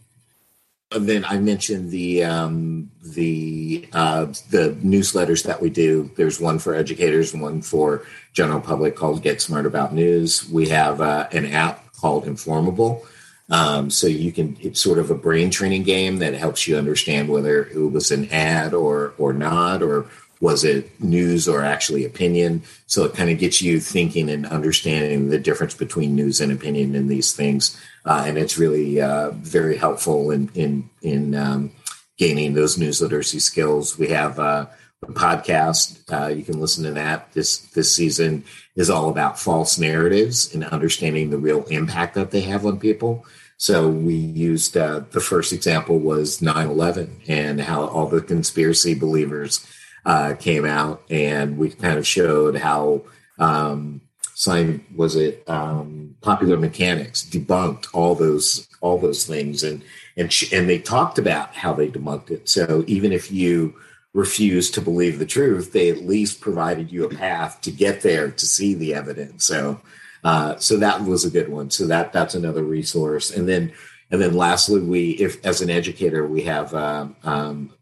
[0.91, 6.09] and then I mentioned the um, the uh, the newsletters that we do.
[6.15, 10.49] There's one for educators, one for general public called Get Smart About News.
[10.49, 13.05] We have uh, an app called Informable.
[13.49, 17.29] Um, so you can it's sort of a brain training game that helps you understand
[17.29, 20.05] whether it was an ad or or not or
[20.39, 22.63] was it news or actually opinion?
[22.85, 26.95] So it kind of gets you thinking and understanding the difference between news and opinion
[26.95, 31.71] in these things, uh, and it's really uh, very helpful in in in um,
[32.17, 33.97] gaining those news literacy skills.
[33.97, 34.67] We have uh,
[35.03, 36.01] a podcast.
[36.11, 37.31] Uh, you can listen to that.
[37.33, 38.43] This this season
[38.75, 43.25] is all about false narratives and understanding the real impact that they have on people.
[43.57, 49.65] So we used uh, the first example was 9/11 and how all the conspiracy believers
[50.05, 53.03] uh, came out, and we kind of showed how
[53.39, 54.01] um,
[54.33, 59.83] sign was it um, popular mechanics debunked all those all those things, and
[60.15, 62.47] and sh- and they talked about how they debunked it.
[62.47, 63.75] So even if you
[64.13, 68.31] refused to believe the truth, they at least provided you a path to get there
[68.31, 69.45] to see the evidence.
[69.45, 69.81] So
[70.23, 71.69] uh, so that was a good one.
[71.69, 73.73] So that that's another resource, and then
[74.11, 77.73] and then lastly, we if as an educator we have um, um,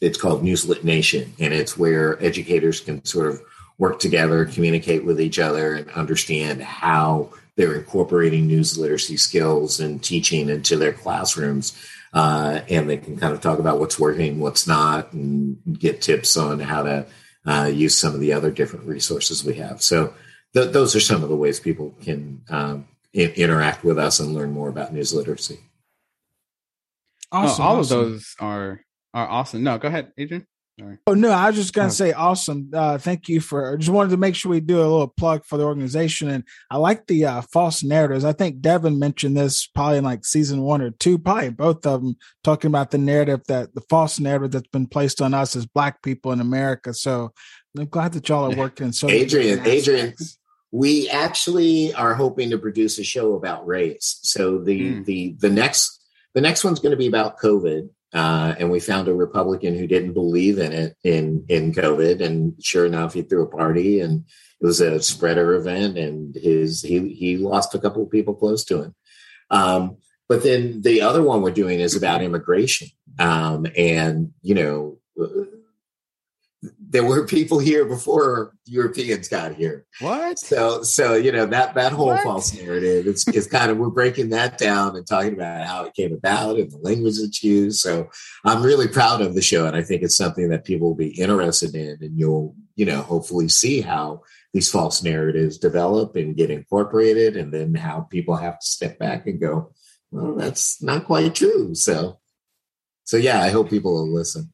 [0.00, 3.42] it's called Newslit Nation, and it's where educators can sort of
[3.78, 10.02] work together, communicate with each other, and understand how they're incorporating news literacy skills and
[10.02, 11.76] teaching into their classrooms.
[12.12, 16.36] Uh, and they can kind of talk about what's working, what's not, and get tips
[16.36, 17.06] on how to
[17.46, 19.80] uh, use some of the other different resources we have.
[19.80, 20.14] So
[20.54, 24.34] th- those are some of the ways people can um, in- interact with us and
[24.34, 25.60] learn more about news literacy.
[27.32, 27.98] Awesome, oh, all awesome.
[27.98, 28.80] of those are
[29.14, 29.62] are awesome.
[29.62, 30.46] No, go ahead, Adrian.
[30.78, 30.98] Sorry.
[31.06, 31.90] Oh no, I was just gonna oh.
[31.90, 32.70] say awesome.
[32.72, 33.76] Uh, thank you for.
[33.76, 36.78] Just wanted to make sure we do a little plug for the organization, and I
[36.78, 38.24] like the uh, false narratives.
[38.24, 42.02] I think Devin mentioned this probably in like season one or two, probably both of
[42.02, 45.66] them talking about the narrative that the false narrative that's been placed on us as
[45.66, 46.94] Black people in America.
[46.94, 47.32] So
[47.76, 48.92] I'm glad that y'all are working.
[48.92, 50.14] So Adrian, Adrian,
[50.72, 54.18] we actually are hoping to produce a show about race.
[54.22, 55.04] So the mm.
[55.04, 56.00] the the next
[56.34, 57.88] the next one's going to be about COVID.
[58.12, 62.54] Uh, and we found a Republican who didn't believe in it in in COVID, and
[62.62, 64.24] sure enough, he threw a party, and
[64.60, 68.64] it was a spreader event, and his he he lost a couple of people close
[68.64, 68.94] to him.
[69.50, 72.88] Um, but then the other one we're doing is about immigration,
[73.20, 74.98] um, and you know
[76.90, 79.86] there were people here before Europeans got here.
[80.00, 80.40] What?
[80.40, 82.24] So, so you know that that whole what?
[82.24, 85.94] false narrative is, is kind of we're breaking that down and talking about how it
[85.94, 87.78] came about and the language that's used.
[87.78, 88.10] So,
[88.44, 91.20] I'm really proud of the show, and I think it's something that people will be
[91.20, 94.22] interested in, and you'll you know hopefully see how
[94.52, 99.28] these false narratives develop and get incorporated, and then how people have to step back
[99.28, 99.72] and go,
[100.10, 101.72] well, that's not quite true.
[101.76, 102.18] So,
[103.04, 104.52] so yeah, I hope people will listen.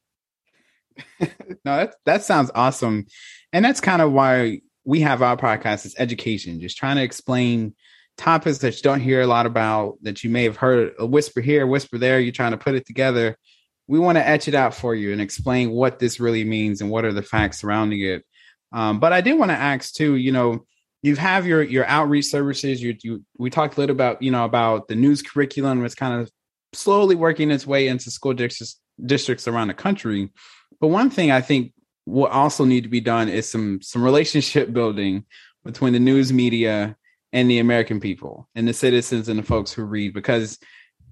[1.19, 1.27] no,
[1.65, 3.05] that that sounds awesome,
[3.53, 7.75] and that's kind of why we have our podcast is education, just trying to explain
[8.17, 11.41] topics that you don't hear a lot about that you may have heard a whisper
[11.41, 12.19] here, whisper there.
[12.19, 13.37] You're trying to put it together.
[13.87, 16.89] We want to etch it out for you and explain what this really means and
[16.89, 18.23] what are the facts surrounding it.
[18.71, 20.15] Um, but I did want to ask too.
[20.15, 20.65] You know,
[21.01, 22.81] you have your your outreach services.
[22.81, 25.85] You, you we talked a little about you know about the news curriculum.
[25.85, 26.31] It's kind of
[26.73, 30.31] slowly working its way into school districts districts around the country.
[30.79, 31.73] But one thing I think
[32.05, 35.25] will also need to be done is some some relationship building
[35.63, 36.95] between the news media
[37.33, 40.57] and the American people and the citizens and the folks who read because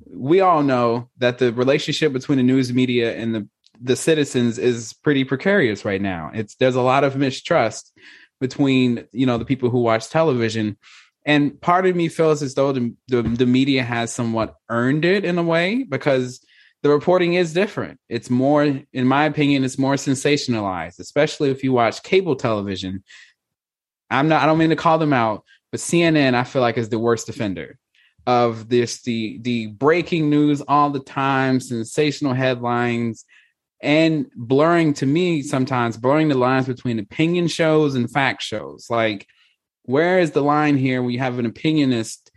[0.07, 3.47] we all know that the relationship between the news media and the
[3.81, 6.31] the citizens is pretty precarious right now.
[6.33, 7.91] It's there's a lot of mistrust
[8.39, 10.77] between you know the people who watch television
[11.25, 15.25] and part of me feels as though the, the, the media has somewhat earned it
[15.25, 16.44] in a way because
[16.85, 17.99] the reporting is different.
[18.09, 23.03] It's more, in my opinion, it's more sensationalized, especially if you watch cable television.
[24.11, 26.89] I'm not, I don't mean to call them out, but CNN, I feel like is
[26.89, 27.79] the worst offender
[28.27, 33.25] of this, the, the breaking news all the time, sensational headlines,
[33.81, 38.91] and blurring to me sometimes blurring the lines between opinion shows and fact shows.
[38.91, 39.25] Like,
[39.85, 42.29] where is the line here you have an opinionist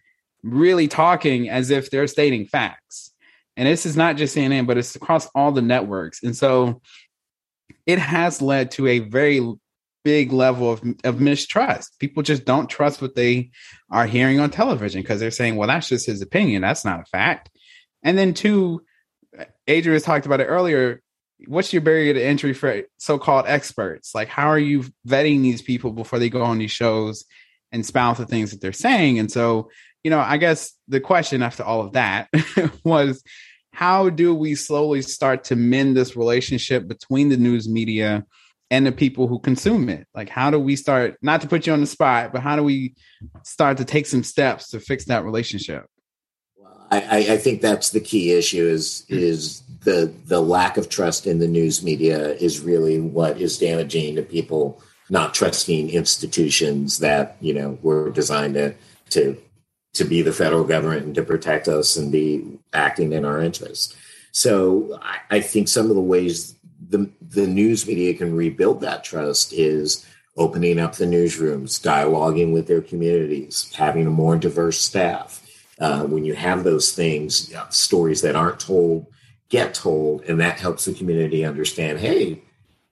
[0.42, 3.12] really talking as if they're stating facts?
[3.58, 6.22] And this is not just CNN, but it's across all the networks.
[6.22, 6.80] And so
[7.86, 9.44] it has led to a very
[10.04, 11.98] big level of, of mistrust.
[11.98, 13.50] People just don't trust what they
[13.90, 16.62] are hearing on television because they're saying, well, that's just his opinion.
[16.62, 17.50] That's not a fact.
[18.04, 18.82] And then, two,
[19.66, 21.02] Adrian has talked about it earlier.
[21.48, 24.14] What's your barrier to entry for so called experts?
[24.14, 27.24] Like, how are you vetting these people before they go on these shows
[27.72, 29.18] and spout the things that they're saying?
[29.18, 29.68] And so,
[30.04, 32.28] you know, I guess the question after all of that
[32.84, 33.22] was
[33.78, 38.24] how do we slowly start to mend this relationship between the news media
[38.72, 40.04] and the people who consume it?
[40.12, 42.64] Like, how do we start, not to put you on the spot, but how do
[42.64, 42.96] we
[43.44, 45.86] start to take some steps to fix that relationship?
[46.56, 49.16] Well, I, I think that's the key issue is hmm.
[49.16, 54.16] is the the lack of trust in the news media is really what is damaging
[54.16, 58.74] to people not trusting institutions that you know were designed to
[59.10, 59.40] to
[59.94, 63.96] to be the federal government and to protect us and be acting in our interests.
[64.32, 66.54] So I, I think some of the ways
[66.88, 72.68] the the news media can rebuild that trust is opening up the newsrooms, dialoguing with
[72.68, 75.44] their communities, having a more diverse staff.
[75.80, 79.06] Uh, when you have those things, stories that aren't told
[79.48, 81.98] get told, and that helps the community understand.
[81.98, 82.42] Hey,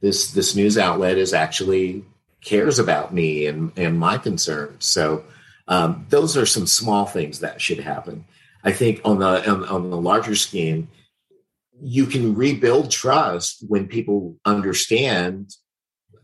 [0.00, 2.04] this this news outlet is actually
[2.40, 4.84] cares about me and and my concerns.
[4.84, 5.24] So
[5.68, 8.24] um, those are some small things that should happen.
[8.64, 10.88] I think on the on, on the larger scheme,
[11.80, 15.50] you can rebuild trust when people understand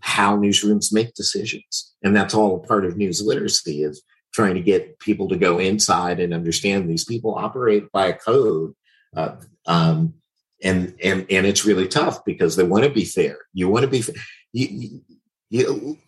[0.01, 4.99] how newsrooms make decisions, and that's all part of news literacy is trying to get
[4.99, 8.75] people to go inside and understand these people operate by a code.
[9.15, 9.37] Uh,
[9.67, 10.15] um,
[10.63, 13.39] and and and it's really tough because they want to be fair.
[13.53, 14.03] You want to be
[14.53, 15.03] you,
[15.51, 15.99] you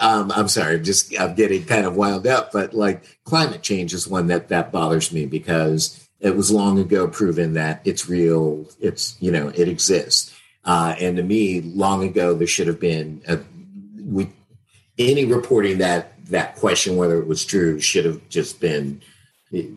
[0.00, 3.92] um, I'm sorry, I'm just I'm getting kind of wound up, but like climate change
[3.92, 8.66] is one that that bothers me because it was long ago proven that it's real.
[8.80, 10.34] It's you know it exists,
[10.64, 13.38] uh, and to me, long ago there should have been a,
[14.02, 14.30] we
[14.98, 19.02] any reporting that that question whether it was true should have just been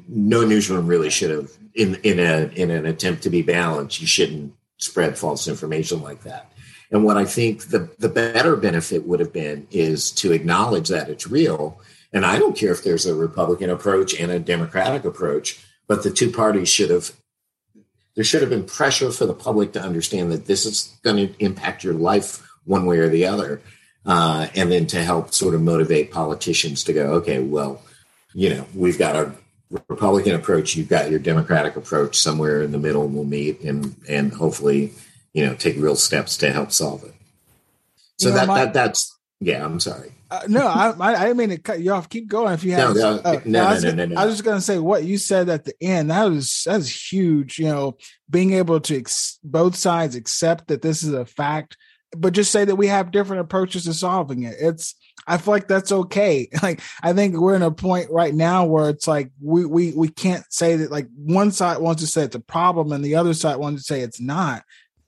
[0.08, 4.00] no newsroom really should have in in a in an attempt to be balanced.
[4.00, 6.53] You shouldn't spread false information like that.
[6.94, 11.10] And what I think the, the better benefit would have been is to acknowledge that
[11.10, 11.82] it's real.
[12.14, 16.12] And I don't care if there's a Republican approach and a Democratic approach, but the
[16.12, 17.12] two parties should have,
[18.14, 21.44] there should have been pressure for the public to understand that this is going to
[21.44, 23.60] impact your life one way or the other.
[24.06, 27.82] Uh, and then to help sort of motivate politicians to go, okay, well,
[28.36, 29.34] you know, we've got our
[29.90, 34.32] Republican approach, you've got your Democratic approach, somewhere in the middle we'll meet and, and
[34.32, 34.94] hopefully
[35.34, 37.14] you know take real steps to help solve it.
[38.18, 40.12] So you know, that, my, that that's yeah i'm sorry.
[40.32, 42.10] Uh, no I, I didn't mean to cut you off.
[42.10, 44.36] Keep going if you have no, no, uh, no, no, no, no, no, I was
[44.36, 47.66] just going to say what you said at the end that was that's huge you
[47.66, 47.98] know
[48.30, 51.78] being able to ex- both sides accept that this is a fact
[52.16, 54.56] but just say that we have different approaches to solving it.
[54.60, 56.50] It's I feel like that's okay.
[56.64, 60.08] Like I think we're in a point right now where it's like we we we
[60.08, 63.34] can't say that like one side wants to say it's a problem and the other
[63.34, 64.64] side wants to say it's not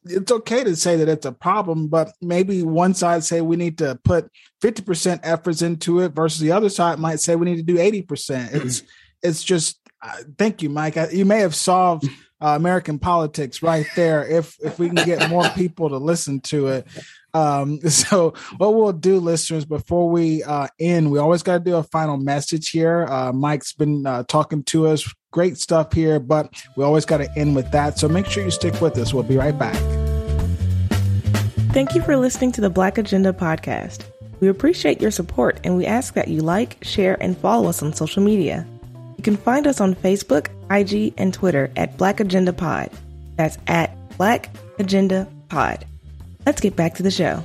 [0.06, 3.80] it's okay to say that it's a problem, but maybe one side say we need
[3.80, 4.30] to put
[4.62, 8.06] 50% efforts into it versus the other side might say we need to do 80%.
[8.06, 8.68] Mm-hmm.
[8.68, 8.84] It's
[9.24, 10.97] it's just uh, thank you, Mike.
[11.12, 12.06] You may have solved
[12.39, 16.68] uh, American politics right there if if we can get more people to listen to
[16.68, 16.88] it.
[17.36, 21.75] Um, so what we'll do, listeners, before we uh, end, we always got to do
[21.75, 23.05] a final message here.
[23.05, 27.29] Uh, Mike's been uh, talking to us Great stuff here, but we always got to
[27.38, 27.99] end with that.
[27.99, 29.13] So make sure you stick with us.
[29.13, 29.75] We'll be right back.
[31.73, 34.05] Thank you for listening to the Black Agenda podcast.
[34.39, 37.91] We appreciate your support and we ask that you like, share, and follow us on
[37.91, 38.65] social media.
[39.17, 42.89] You can find us on Facebook, IG, and Twitter at Black Agenda Pod.
[43.36, 45.86] That's at Black Agenda Pod.
[46.45, 47.43] Let's get back to the show.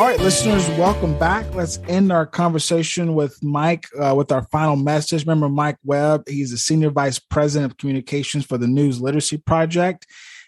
[0.00, 1.54] All right, listeners, welcome back.
[1.54, 5.24] Let's end our conversation with Mike uh, with our final message.
[5.24, 10.06] Remember, Mike Webb, he's the Senior Vice President of Communications for the News Literacy Project.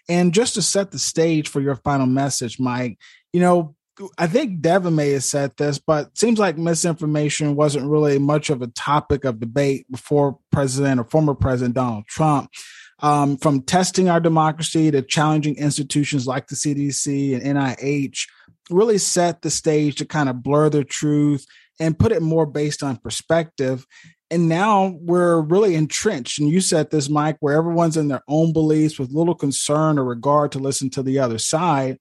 [0.09, 2.99] And just to set the stage for your final message, Mike,
[3.33, 3.75] you know,
[4.17, 8.61] I think Devin may have said this, but seems like misinformation wasn't really much of
[8.61, 12.51] a topic of debate before President or former President Donald Trump.
[12.99, 18.27] Um, from testing our democracy to challenging institutions like the CDC and NIH
[18.71, 21.45] really set the stage to kind of blur the truth
[21.79, 23.85] and put it more based on perspective.
[24.29, 26.39] And now we're really entrenched.
[26.39, 30.03] And you said this, Mike, where everyone's in their own beliefs with little concern or
[30.03, 31.99] regard to listen to the other side.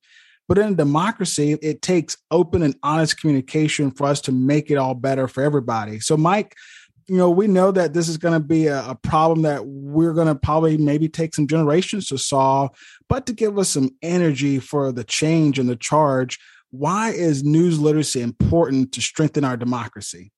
[0.48, 4.76] But in a democracy, it takes open and honest communication for us to make it
[4.76, 5.98] all better for everybody.
[5.98, 6.54] So, Mike,
[7.08, 10.12] you know, we know that this is going to be a, a, problem that we're
[10.12, 12.70] going to probably maybe take some generations to solve,
[13.08, 16.38] but to give us some energy for the change and the charge,
[16.70, 20.32] why is news literacy important to strengthen our democracy?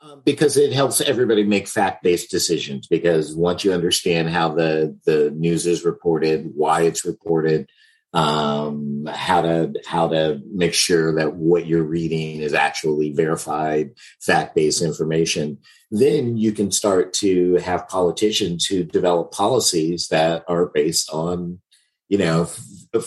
[0.00, 2.86] Um, because it helps everybody make fact-based decisions.
[2.86, 7.68] Because once you understand how the the news is reported, why it's reported,
[8.16, 13.90] um, how to how to make sure that what you're reading is actually verified
[14.20, 15.58] fact-based information,
[15.90, 21.60] then you can start to have politicians who develop policies that are based on
[22.08, 22.48] you know,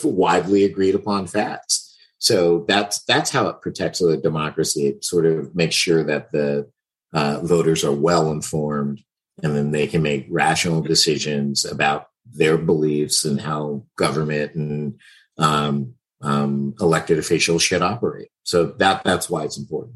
[0.03, 1.97] widely agreed upon facts.
[2.17, 4.87] So that's that's how it protects the democracy.
[4.87, 6.69] It sort of makes sure that the
[7.13, 9.01] uh, voters are well informed,
[9.41, 14.99] and then they can make rational decisions about their beliefs and how government and
[15.37, 18.29] um, um, elected officials should operate.
[18.43, 19.95] So that that's why it's important.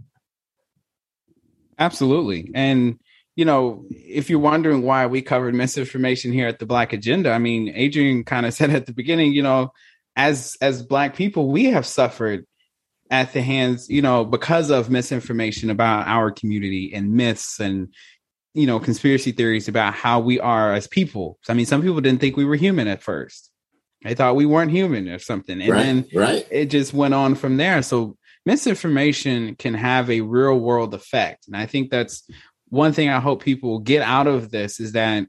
[1.80, 3.00] Absolutely, and
[3.36, 7.40] you know, if you're wondering why we covered misinformation here at the Black Agenda, I
[7.40, 9.74] mean, Adrian kind of said at the beginning, you know,
[10.16, 12.46] as as Black people, we have suffered
[13.10, 17.94] at the hands, you know, because of misinformation about our community and myths and
[18.54, 21.40] you know conspiracy theories about how we are as people.
[21.50, 23.52] I mean, some people didn't think we were human at first;
[24.04, 26.48] they thought we weren't human or something, and right, then right.
[26.52, 27.82] it just went on from there.
[27.82, 32.28] So misinformation can have a real world effect, and I think that's
[32.70, 35.28] one thing I hope people get out of this is that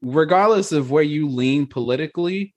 [0.00, 2.54] regardless of where you lean politically,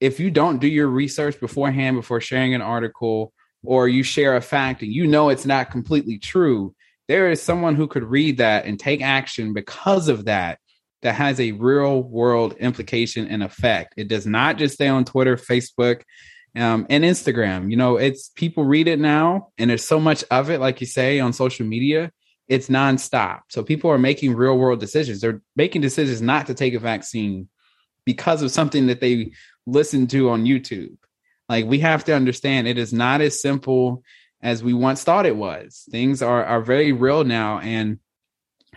[0.00, 3.32] if you don't do your research beforehand before sharing an article
[3.64, 6.74] or you share a fact and you know it's not completely true,
[7.08, 10.58] there is someone who could read that and take action because of that
[11.02, 13.94] that has a real world implication and effect.
[13.96, 16.02] It does not just stay on Twitter, Facebook,
[16.56, 17.70] um, and Instagram.
[17.70, 20.86] You know, it's people read it now, and there's so much of it, like you
[20.86, 22.12] say, on social media
[22.48, 23.40] it's nonstop.
[23.50, 25.20] So people are making real world decisions.
[25.20, 27.48] They're making decisions not to take a vaccine
[28.04, 29.32] because of something that they
[29.66, 30.96] listened to on YouTube.
[31.48, 34.02] Like we have to understand it is not as simple
[34.42, 35.86] as we once thought it was.
[35.90, 37.60] Things are are very real now.
[37.60, 37.98] And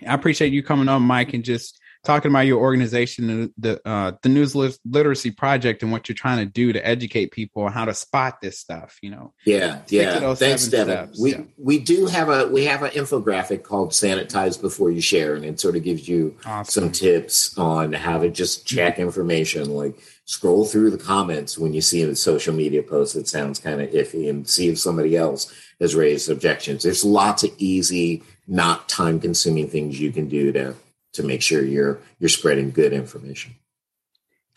[0.06, 4.30] I appreciate you coming on, Mike, and just talking about your organization, the uh, the
[4.30, 7.94] news literacy project, and what you're trying to do to educate people on how to
[7.94, 8.98] spot this stuff.
[9.02, 9.34] You know.
[9.46, 10.34] Yeah, yeah.
[10.36, 10.94] Thanks, Devin.
[10.94, 11.22] Steps.
[11.22, 11.42] We yeah.
[11.58, 15.60] we do have a we have an infographic called "Sanitize Before You Share," and it
[15.60, 16.84] sort of gives you awesome.
[16.84, 21.82] some tips on how to just check information, like scroll through the comments when you
[21.82, 25.54] see a social media post that sounds kind of iffy, and see if somebody else
[25.80, 26.84] has raised objections.
[26.84, 30.76] There's lots of easy, not time consuming things you can do to
[31.14, 33.56] to make sure you're you're spreading good information.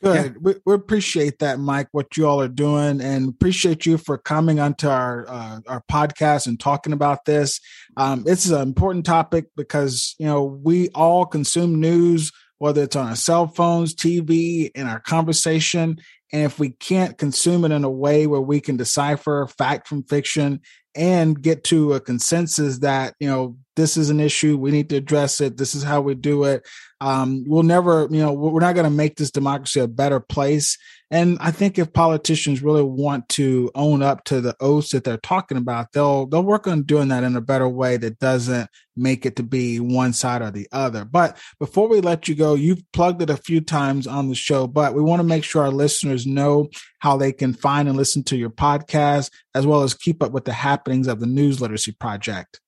[0.02, 0.34] Good.
[0.34, 0.38] Yeah.
[0.40, 1.88] We, we, appreciate that, Mike.
[1.92, 6.46] What you all are doing, and appreciate you for coming onto our uh, our podcast
[6.46, 7.58] and talking about this.
[7.96, 12.96] Um, this is an important topic because you know we all consume news, whether it's
[12.96, 15.98] on our cell phones, TV, in our conversation,
[16.32, 20.02] and if we can't consume it in a way where we can decipher fact from
[20.02, 20.60] fiction
[20.94, 24.96] and get to a consensus that you know this is an issue we need to
[24.96, 26.66] address it this is how we do it.
[27.00, 30.78] Um, we'll never you know we're not going to make this democracy a better place.
[31.10, 35.16] And i think if politicians really want to own up to the oaths that they're
[35.18, 39.26] talking about they'll they'll work on doing that in a better way that doesn't make
[39.26, 41.04] it to be one side or the other.
[41.04, 44.66] But before we let you go you've plugged it a few times on the show
[44.66, 46.68] but we want to make sure our listeners know
[47.00, 50.46] how they can find and listen to your podcast as well as keep up with
[50.46, 52.60] the happenings of the news literacy project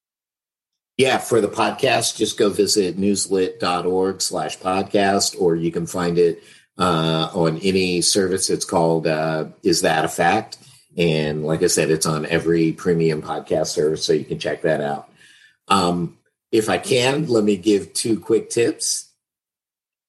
[0.97, 6.43] yeah, for the podcast, just go visit newslit.org slash podcast, or you can find it
[6.79, 8.49] uh, on any service.
[8.49, 10.59] It's called uh, Is That a Fact?
[10.97, 14.81] And like I said, it's on every premium podcast service, so you can check that
[14.81, 15.11] out.
[15.69, 16.17] Um,
[16.51, 19.11] if I can, let me give two quick tips.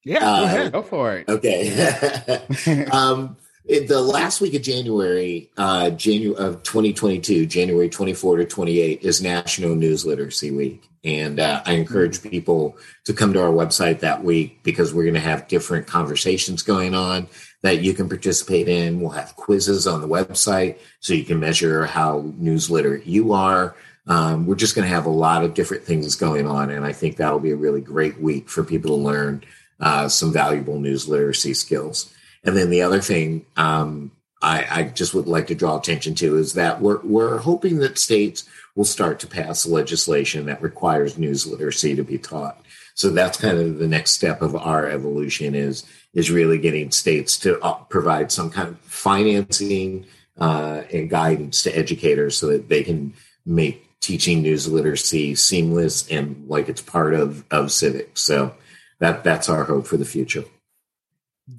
[0.05, 0.71] Yeah, go uh, ahead.
[0.71, 1.27] Go for it.
[1.27, 2.85] Okay.
[2.91, 3.35] um,
[3.67, 9.75] the last week of January, uh, January of 2022, January 24 to 28 is National
[9.75, 12.29] News Literacy Week, and uh, I encourage mm-hmm.
[12.29, 16.61] people to come to our website that week because we're going to have different conversations
[16.61, 17.27] going on
[17.61, 19.01] that you can participate in.
[19.01, 23.75] We'll have quizzes on the website so you can measure how news literate you are.
[24.07, 26.93] Um, we're just going to have a lot of different things going on, and I
[26.93, 29.43] think that'll be a really great week for people to learn
[29.81, 32.13] uh, some valuable news literacy skills.
[32.47, 36.37] And then the other thing um, I, I, just would like to draw attention to
[36.37, 41.45] is that we're, we're hoping that states will start to pass legislation that requires news
[41.45, 42.57] literacy to be taught.
[42.95, 47.37] So that's kind of the next step of our evolution is is really getting states
[47.39, 50.05] to uh, provide some kind of financing
[50.39, 53.13] uh, and guidance to educators so that they can
[53.45, 58.21] make teaching news literacy seamless and like it's part of of civics.
[58.21, 58.55] So
[58.99, 60.45] that that's our hope for the future.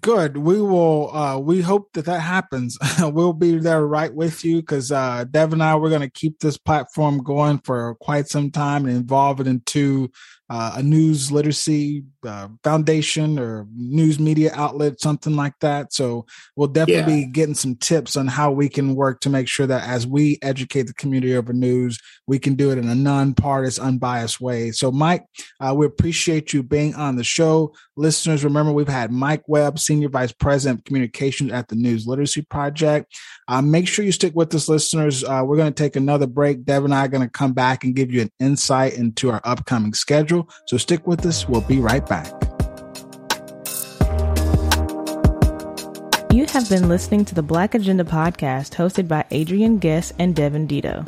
[0.03, 0.37] Good.
[0.37, 1.15] We will.
[1.17, 2.77] uh We hope that that happens.
[3.01, 6.41] we'll be there right with you because uh Dev and I we're going to keep
[6.41, 10.11] this platform going for quite some time and involve it into
[10.51, 15.93] uh, a news literacy uh, foundation or news media outlet, something like that.
[15.93, 16.25] So
[16.57, 17.27] we'll definitely yeah.
[17.27, 20.39] be getting some tips on how we can work to make sure that as we
[20.41, 24.71] educate the community over news, we can do it in a non-partisan, unbiased way.
[24.71, 25.25] So, Mike,
[25.61, 27.75] uh, we appreciate you being on the show.
[27.99, 32.43] Listeners, remember we've had Mike Webb, Senior Vice President of Communications at the News Literacy
[32.43, 33.13] Project.
[33.49, 35.25] Uh, make sure you stick with us, listeners.
[35.25, 36.65] Uh, we're going to take another break.
[36.65, 39.41] Dev and I are going to come back and give you an insight into our
[39.43, 40.49] upcoming schedule.
[40.69, 41.49] So stick with us.
[41.49, 42.33] We'll be right back.
[46.33, 50.69] You have been listening to the Black Agenda podcast hosted by Adrian Guest and Devin
[50.69, 51.05] Dito.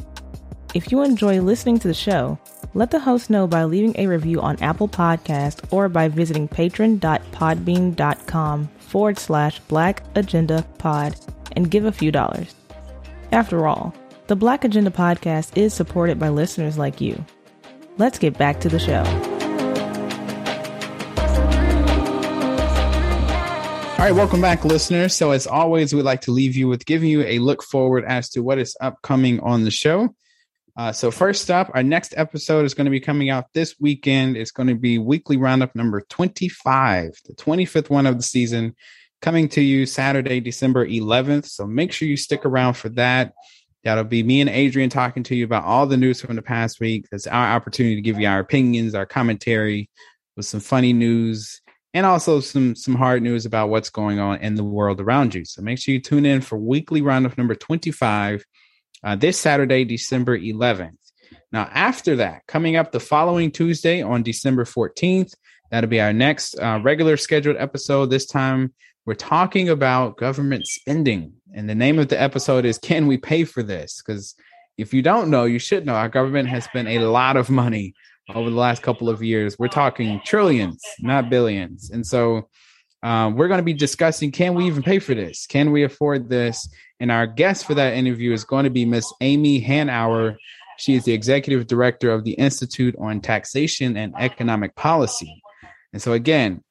[0.74, 2.36] If you enjoy listening to the show,
[2.74, 8.68] let the host know by leaving a review on Apple Podcast or by visiting patron.podbean.com
[8.78, 11.16] forward slash Black Agenda Pod
[11.52, 12.54] and give a few dollars.
[13.32, 13.94] After all,
[14.26, 17.24] the Black Agenda podcast is supported by listeners like you.
[17.98, 19.02] Let's get back to the show.
[24.00, 25.14] All right, welcome back, listeners.
[25.14, 28.30] So, as always, we'd like to leave you with giving you a look forward as
[28.30, 30.14] to what is upcoming on the show.
[30.76, 34.36] Uh, so, first up, our next episode is going to be coming out this weekend.
[34.36, 38.74] It's going to be weekly roundup number 25, the 25th one of the season,
[39.20, 41.46] coming to you Saturday, December 11th.
[41.46, 43.32] So, make sure you stick around for that.
[43.84, 46.80] That'll be me and Adrian talking to you about all the news from the past
[46.80, 47.06] week.
[47.12, 49.88] It's our opportunity to give you our opinions, our commentary
[50.36, 51.60] with some funny news
[51.92, 55.44] and also some some hard news about what's going on in the world around you.
[55.44, 58.44] So make sure you tune in for weekly roundup number 25
[59.04, 60.96] uh, this Saturday, December 11th.
[61.52, 65.34] Now, after that, coming up the following Tuesday on December 14th,
[65.70, 68.06] that'll be our next uh, regular scheduled episode.
[68.06, 68.72] This time,
[69.06, 71.32] we're talking about government spending.
[71.54, 74.00] And the name of the episode is Can We Pay for This?
[74.00, 74.36] Because
[74.78, 77.94] if you don't know, you should know our government has spent a lot of money
[78.34, 79.58] over the last couple of years.
[79.58, 81.90] We're talking trillions, not billions.
[81.90, 82.48] And so
[83.02, 85.46] um, we're going to be discussing can we even pay for this?
[85.46, 86.68] Can we afford this?
[86.98, 90.36] And our guest for that interview is going to be Miss Amy Hanauer.
[90.78, 95.42] She is the executive director of the Institute on Taxation and Economic Policy.
[95.92, 96.62] And so, again,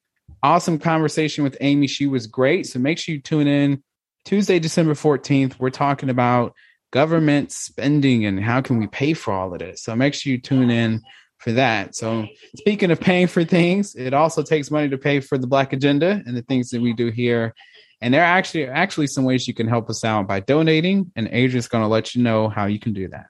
[0.42, 1.86] awesome conversation with Amy.
[1.86, 2.66] She was great.
[2.66, 3.82] So make sure you tune in
[4.24, 5.58] Tuesday, December 14th.
[5.58, 6.54] We're talking about
[6.92, 9.82] government spending and how can we pay for all of this.
[9.82, 11.02] So make sure you tune in
[11.40, 11.96] for that.
[11.96, 12.26] So
[12.56, 16.22] speaking of paying for things, it also takes money to pay for the Black Agenda
[16.26, 17.54] and the things that we do here.
[18.02, 21.28] And there are actually actually some ways you can help us out by donating, and
[21.28, 23.29] Adrian's going to let you know how you can do that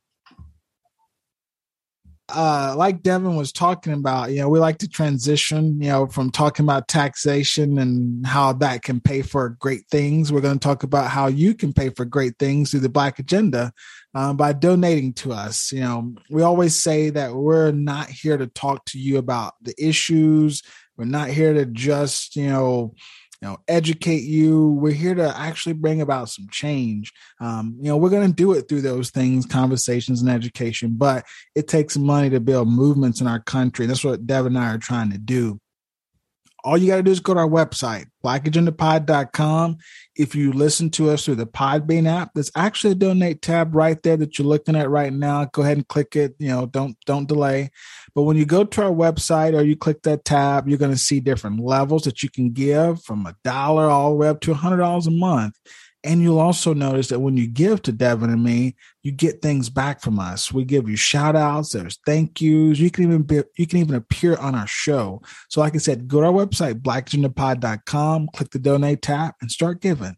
[2.35, 6.31] uh, like Devin was talking about, you know, we like to transition, you know, from
[6.31, 10.33] talking about taxation and how that can pay for great things.
[10.33, 13.19] We're going to talk about how you can pay for great things through the Black
[13.19, 13.73] Agenda
[14.15, 15.73] uh, by donating to us.
[15.73, 19.75] You know, we always say that we're not here to talk to you about the
[19.79, 20.63] issues.
[20.97, 22.95] We're not here to just, you know,
[23.41, 24.73] you know educate you.
[24.73, 27.13] We're here to actually bring about some change.
[27.41, 31.25] Um, you know we're going to do it through those things conversations and education but
[31.55, 34.79] it takes money to build movements in our country that's what Dev and i are
[34.79, 35.61] trying to do
[36.65, 39.79] all you got to do is go to our website, blackagendapod.com.
[40.17, 44.03] If you listen to us through the Podbean app, there's actually a donate tab right
[44.03, 45.47] there that you're looking at right now.
[45.47, 46.35] Go ahead and click it.
[46.39, 47.71] You know, don't don't delay.
[48.15, 50.99] But when you go to our website or you click that tab, you're going to
[50.99, 54.53] see different levels that you can give from a dollar all the way up to
[54.53, 55.57] a hundred dollars a month.
[56.03, 59.69] And you'll also notice that when you give to Devin and me, you get things
[59.69, 60.51] back from us.
[60.51, 62.79] We give you shout outs, there's thank yous.
[62.79, 65.21] You can even be, you can even appear on our show.
[65.51, 69.83] So like I said, go to our website, blackagendapod.com, click the donate tab and start
[69.83, 70.17] giving.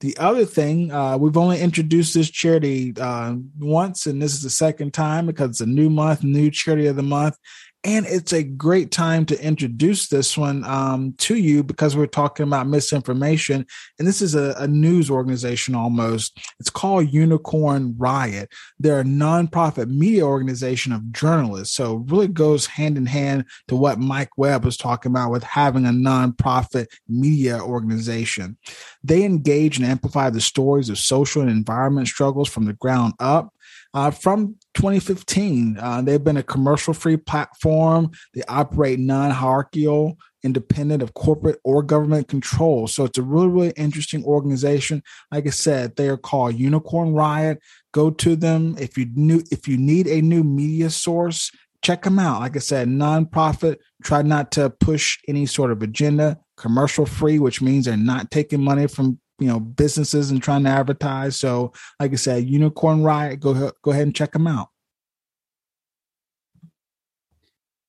[0.00, 4.50] The other thing, uh, we've only introduced this charity uh, once, and this is the
[4.50, 7.36] second time because it's a new month, new charity of the month.
[7.84, 12.44] And it's a great time to introduce this one um, to you because we're talking
[12.44, 13.64] about misinformation.
[13.98, 16.38] And this is a, a, news organization almost.
[16.58, 18.50] It's called Unicorn Riot.
[18.80, 21.76] They're a nonprofit media organization of journalists.
[21.76, 25.86] So really goes hand in hand to what Mike Webb was talking about with having
[25.86, 28.58] a nonprofit media organization.
[29.04, 33.54] They engage and amplify the stories of social and environment struggles from the ground up.
[33.94, 35.76] Uh, from 2015.
[35.76, 38.12] Uh, they've been a commercial free platform.
[38.32, 42.86] They operate non hierarchical, independent of corporate or government control.
[42.86, 45.02] So it's a really, really interesting organization.
[45.32, 47.58] Like I said, they are called Unicorn Riot.
[47.92, 51.50] Go to them if you new if you need a new media source.
[51.82, 52.40] Check them out.
[52.40, 53.78] Like I said, nonprofit.
[54.04, 56.38] Try not to push any sort of agenda.
[56.56, 60.70] Commercial free, which means they're not taking money from you know businesses and trying to
[60.70, 61.36] advertise.
[61.36, 64.68] So, like I said, Unicorn Riot, go go ahead and check them out.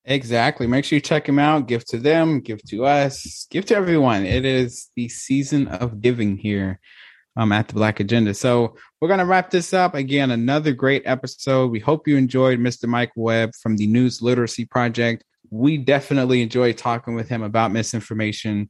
[0.05, 0.65] Exactly.
[0.65, 1.67] Make sure you check them out.
[1.67, 4.25] Give to them, give to us, give to everyone.
[4.25, 6.79] It is the season of giving here
[7.37, 8.33] um, at the Black Agenda.
[8.33, 9.93] So we're going to wrap this up.
[9.93, 11.69] Again, another great episode.
[11.69, 12.87] We hope you enjoyed Mr.
[12.87, 15.23] Mike Webb from the News Literacy Project.
[15.51, 18.69] We definitely enjoyed talking with him about misinformation.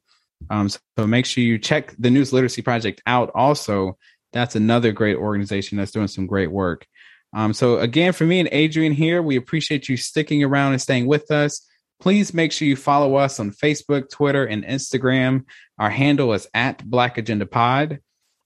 [0.50, 3.98] Um, so, so make sure you check the News Literacy Project out also.
[4.34, 6.86] That's another great organization that's doing some great work.
[7.34, 11.06] Um, so again, for me and Adrian here, we appreciate you sticking around and staying
[11.06, 11.66] with us.
[12.00, 15.46] Please make sure you follow us on Facebook, Twitter, and Instagram.
[15.78, 18.00] Our handle is at Black Agenda Pod.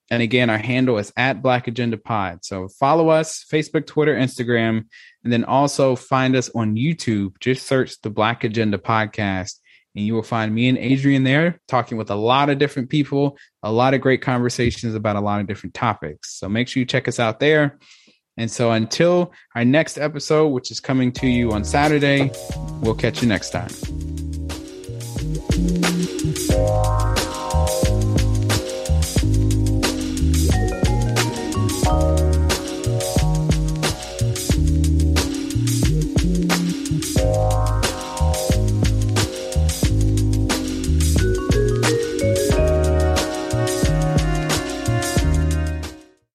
[0.10, 2.44] And again, our handle is at Black Agenda Pod.
[2.44, 4.86] So follow us, Facebook, Twitter, Instagram,
[5.24, 7.39] and then also find us on YouTube.
[7.39, 9.60] Just search the Black Agenda Podcast,
[9.96, 13.38] and you will find me and Adrian there talking with a lot of different people,
[13.62, 16.34] a lot of great conversations about a lot of different topics.
[16.39, 17.78] So make sure you check us out there.
[18.36, 22.32] And so until our next episode, which is coming to you on Saturday,
[22.82, 23.70] we'll catch you next time.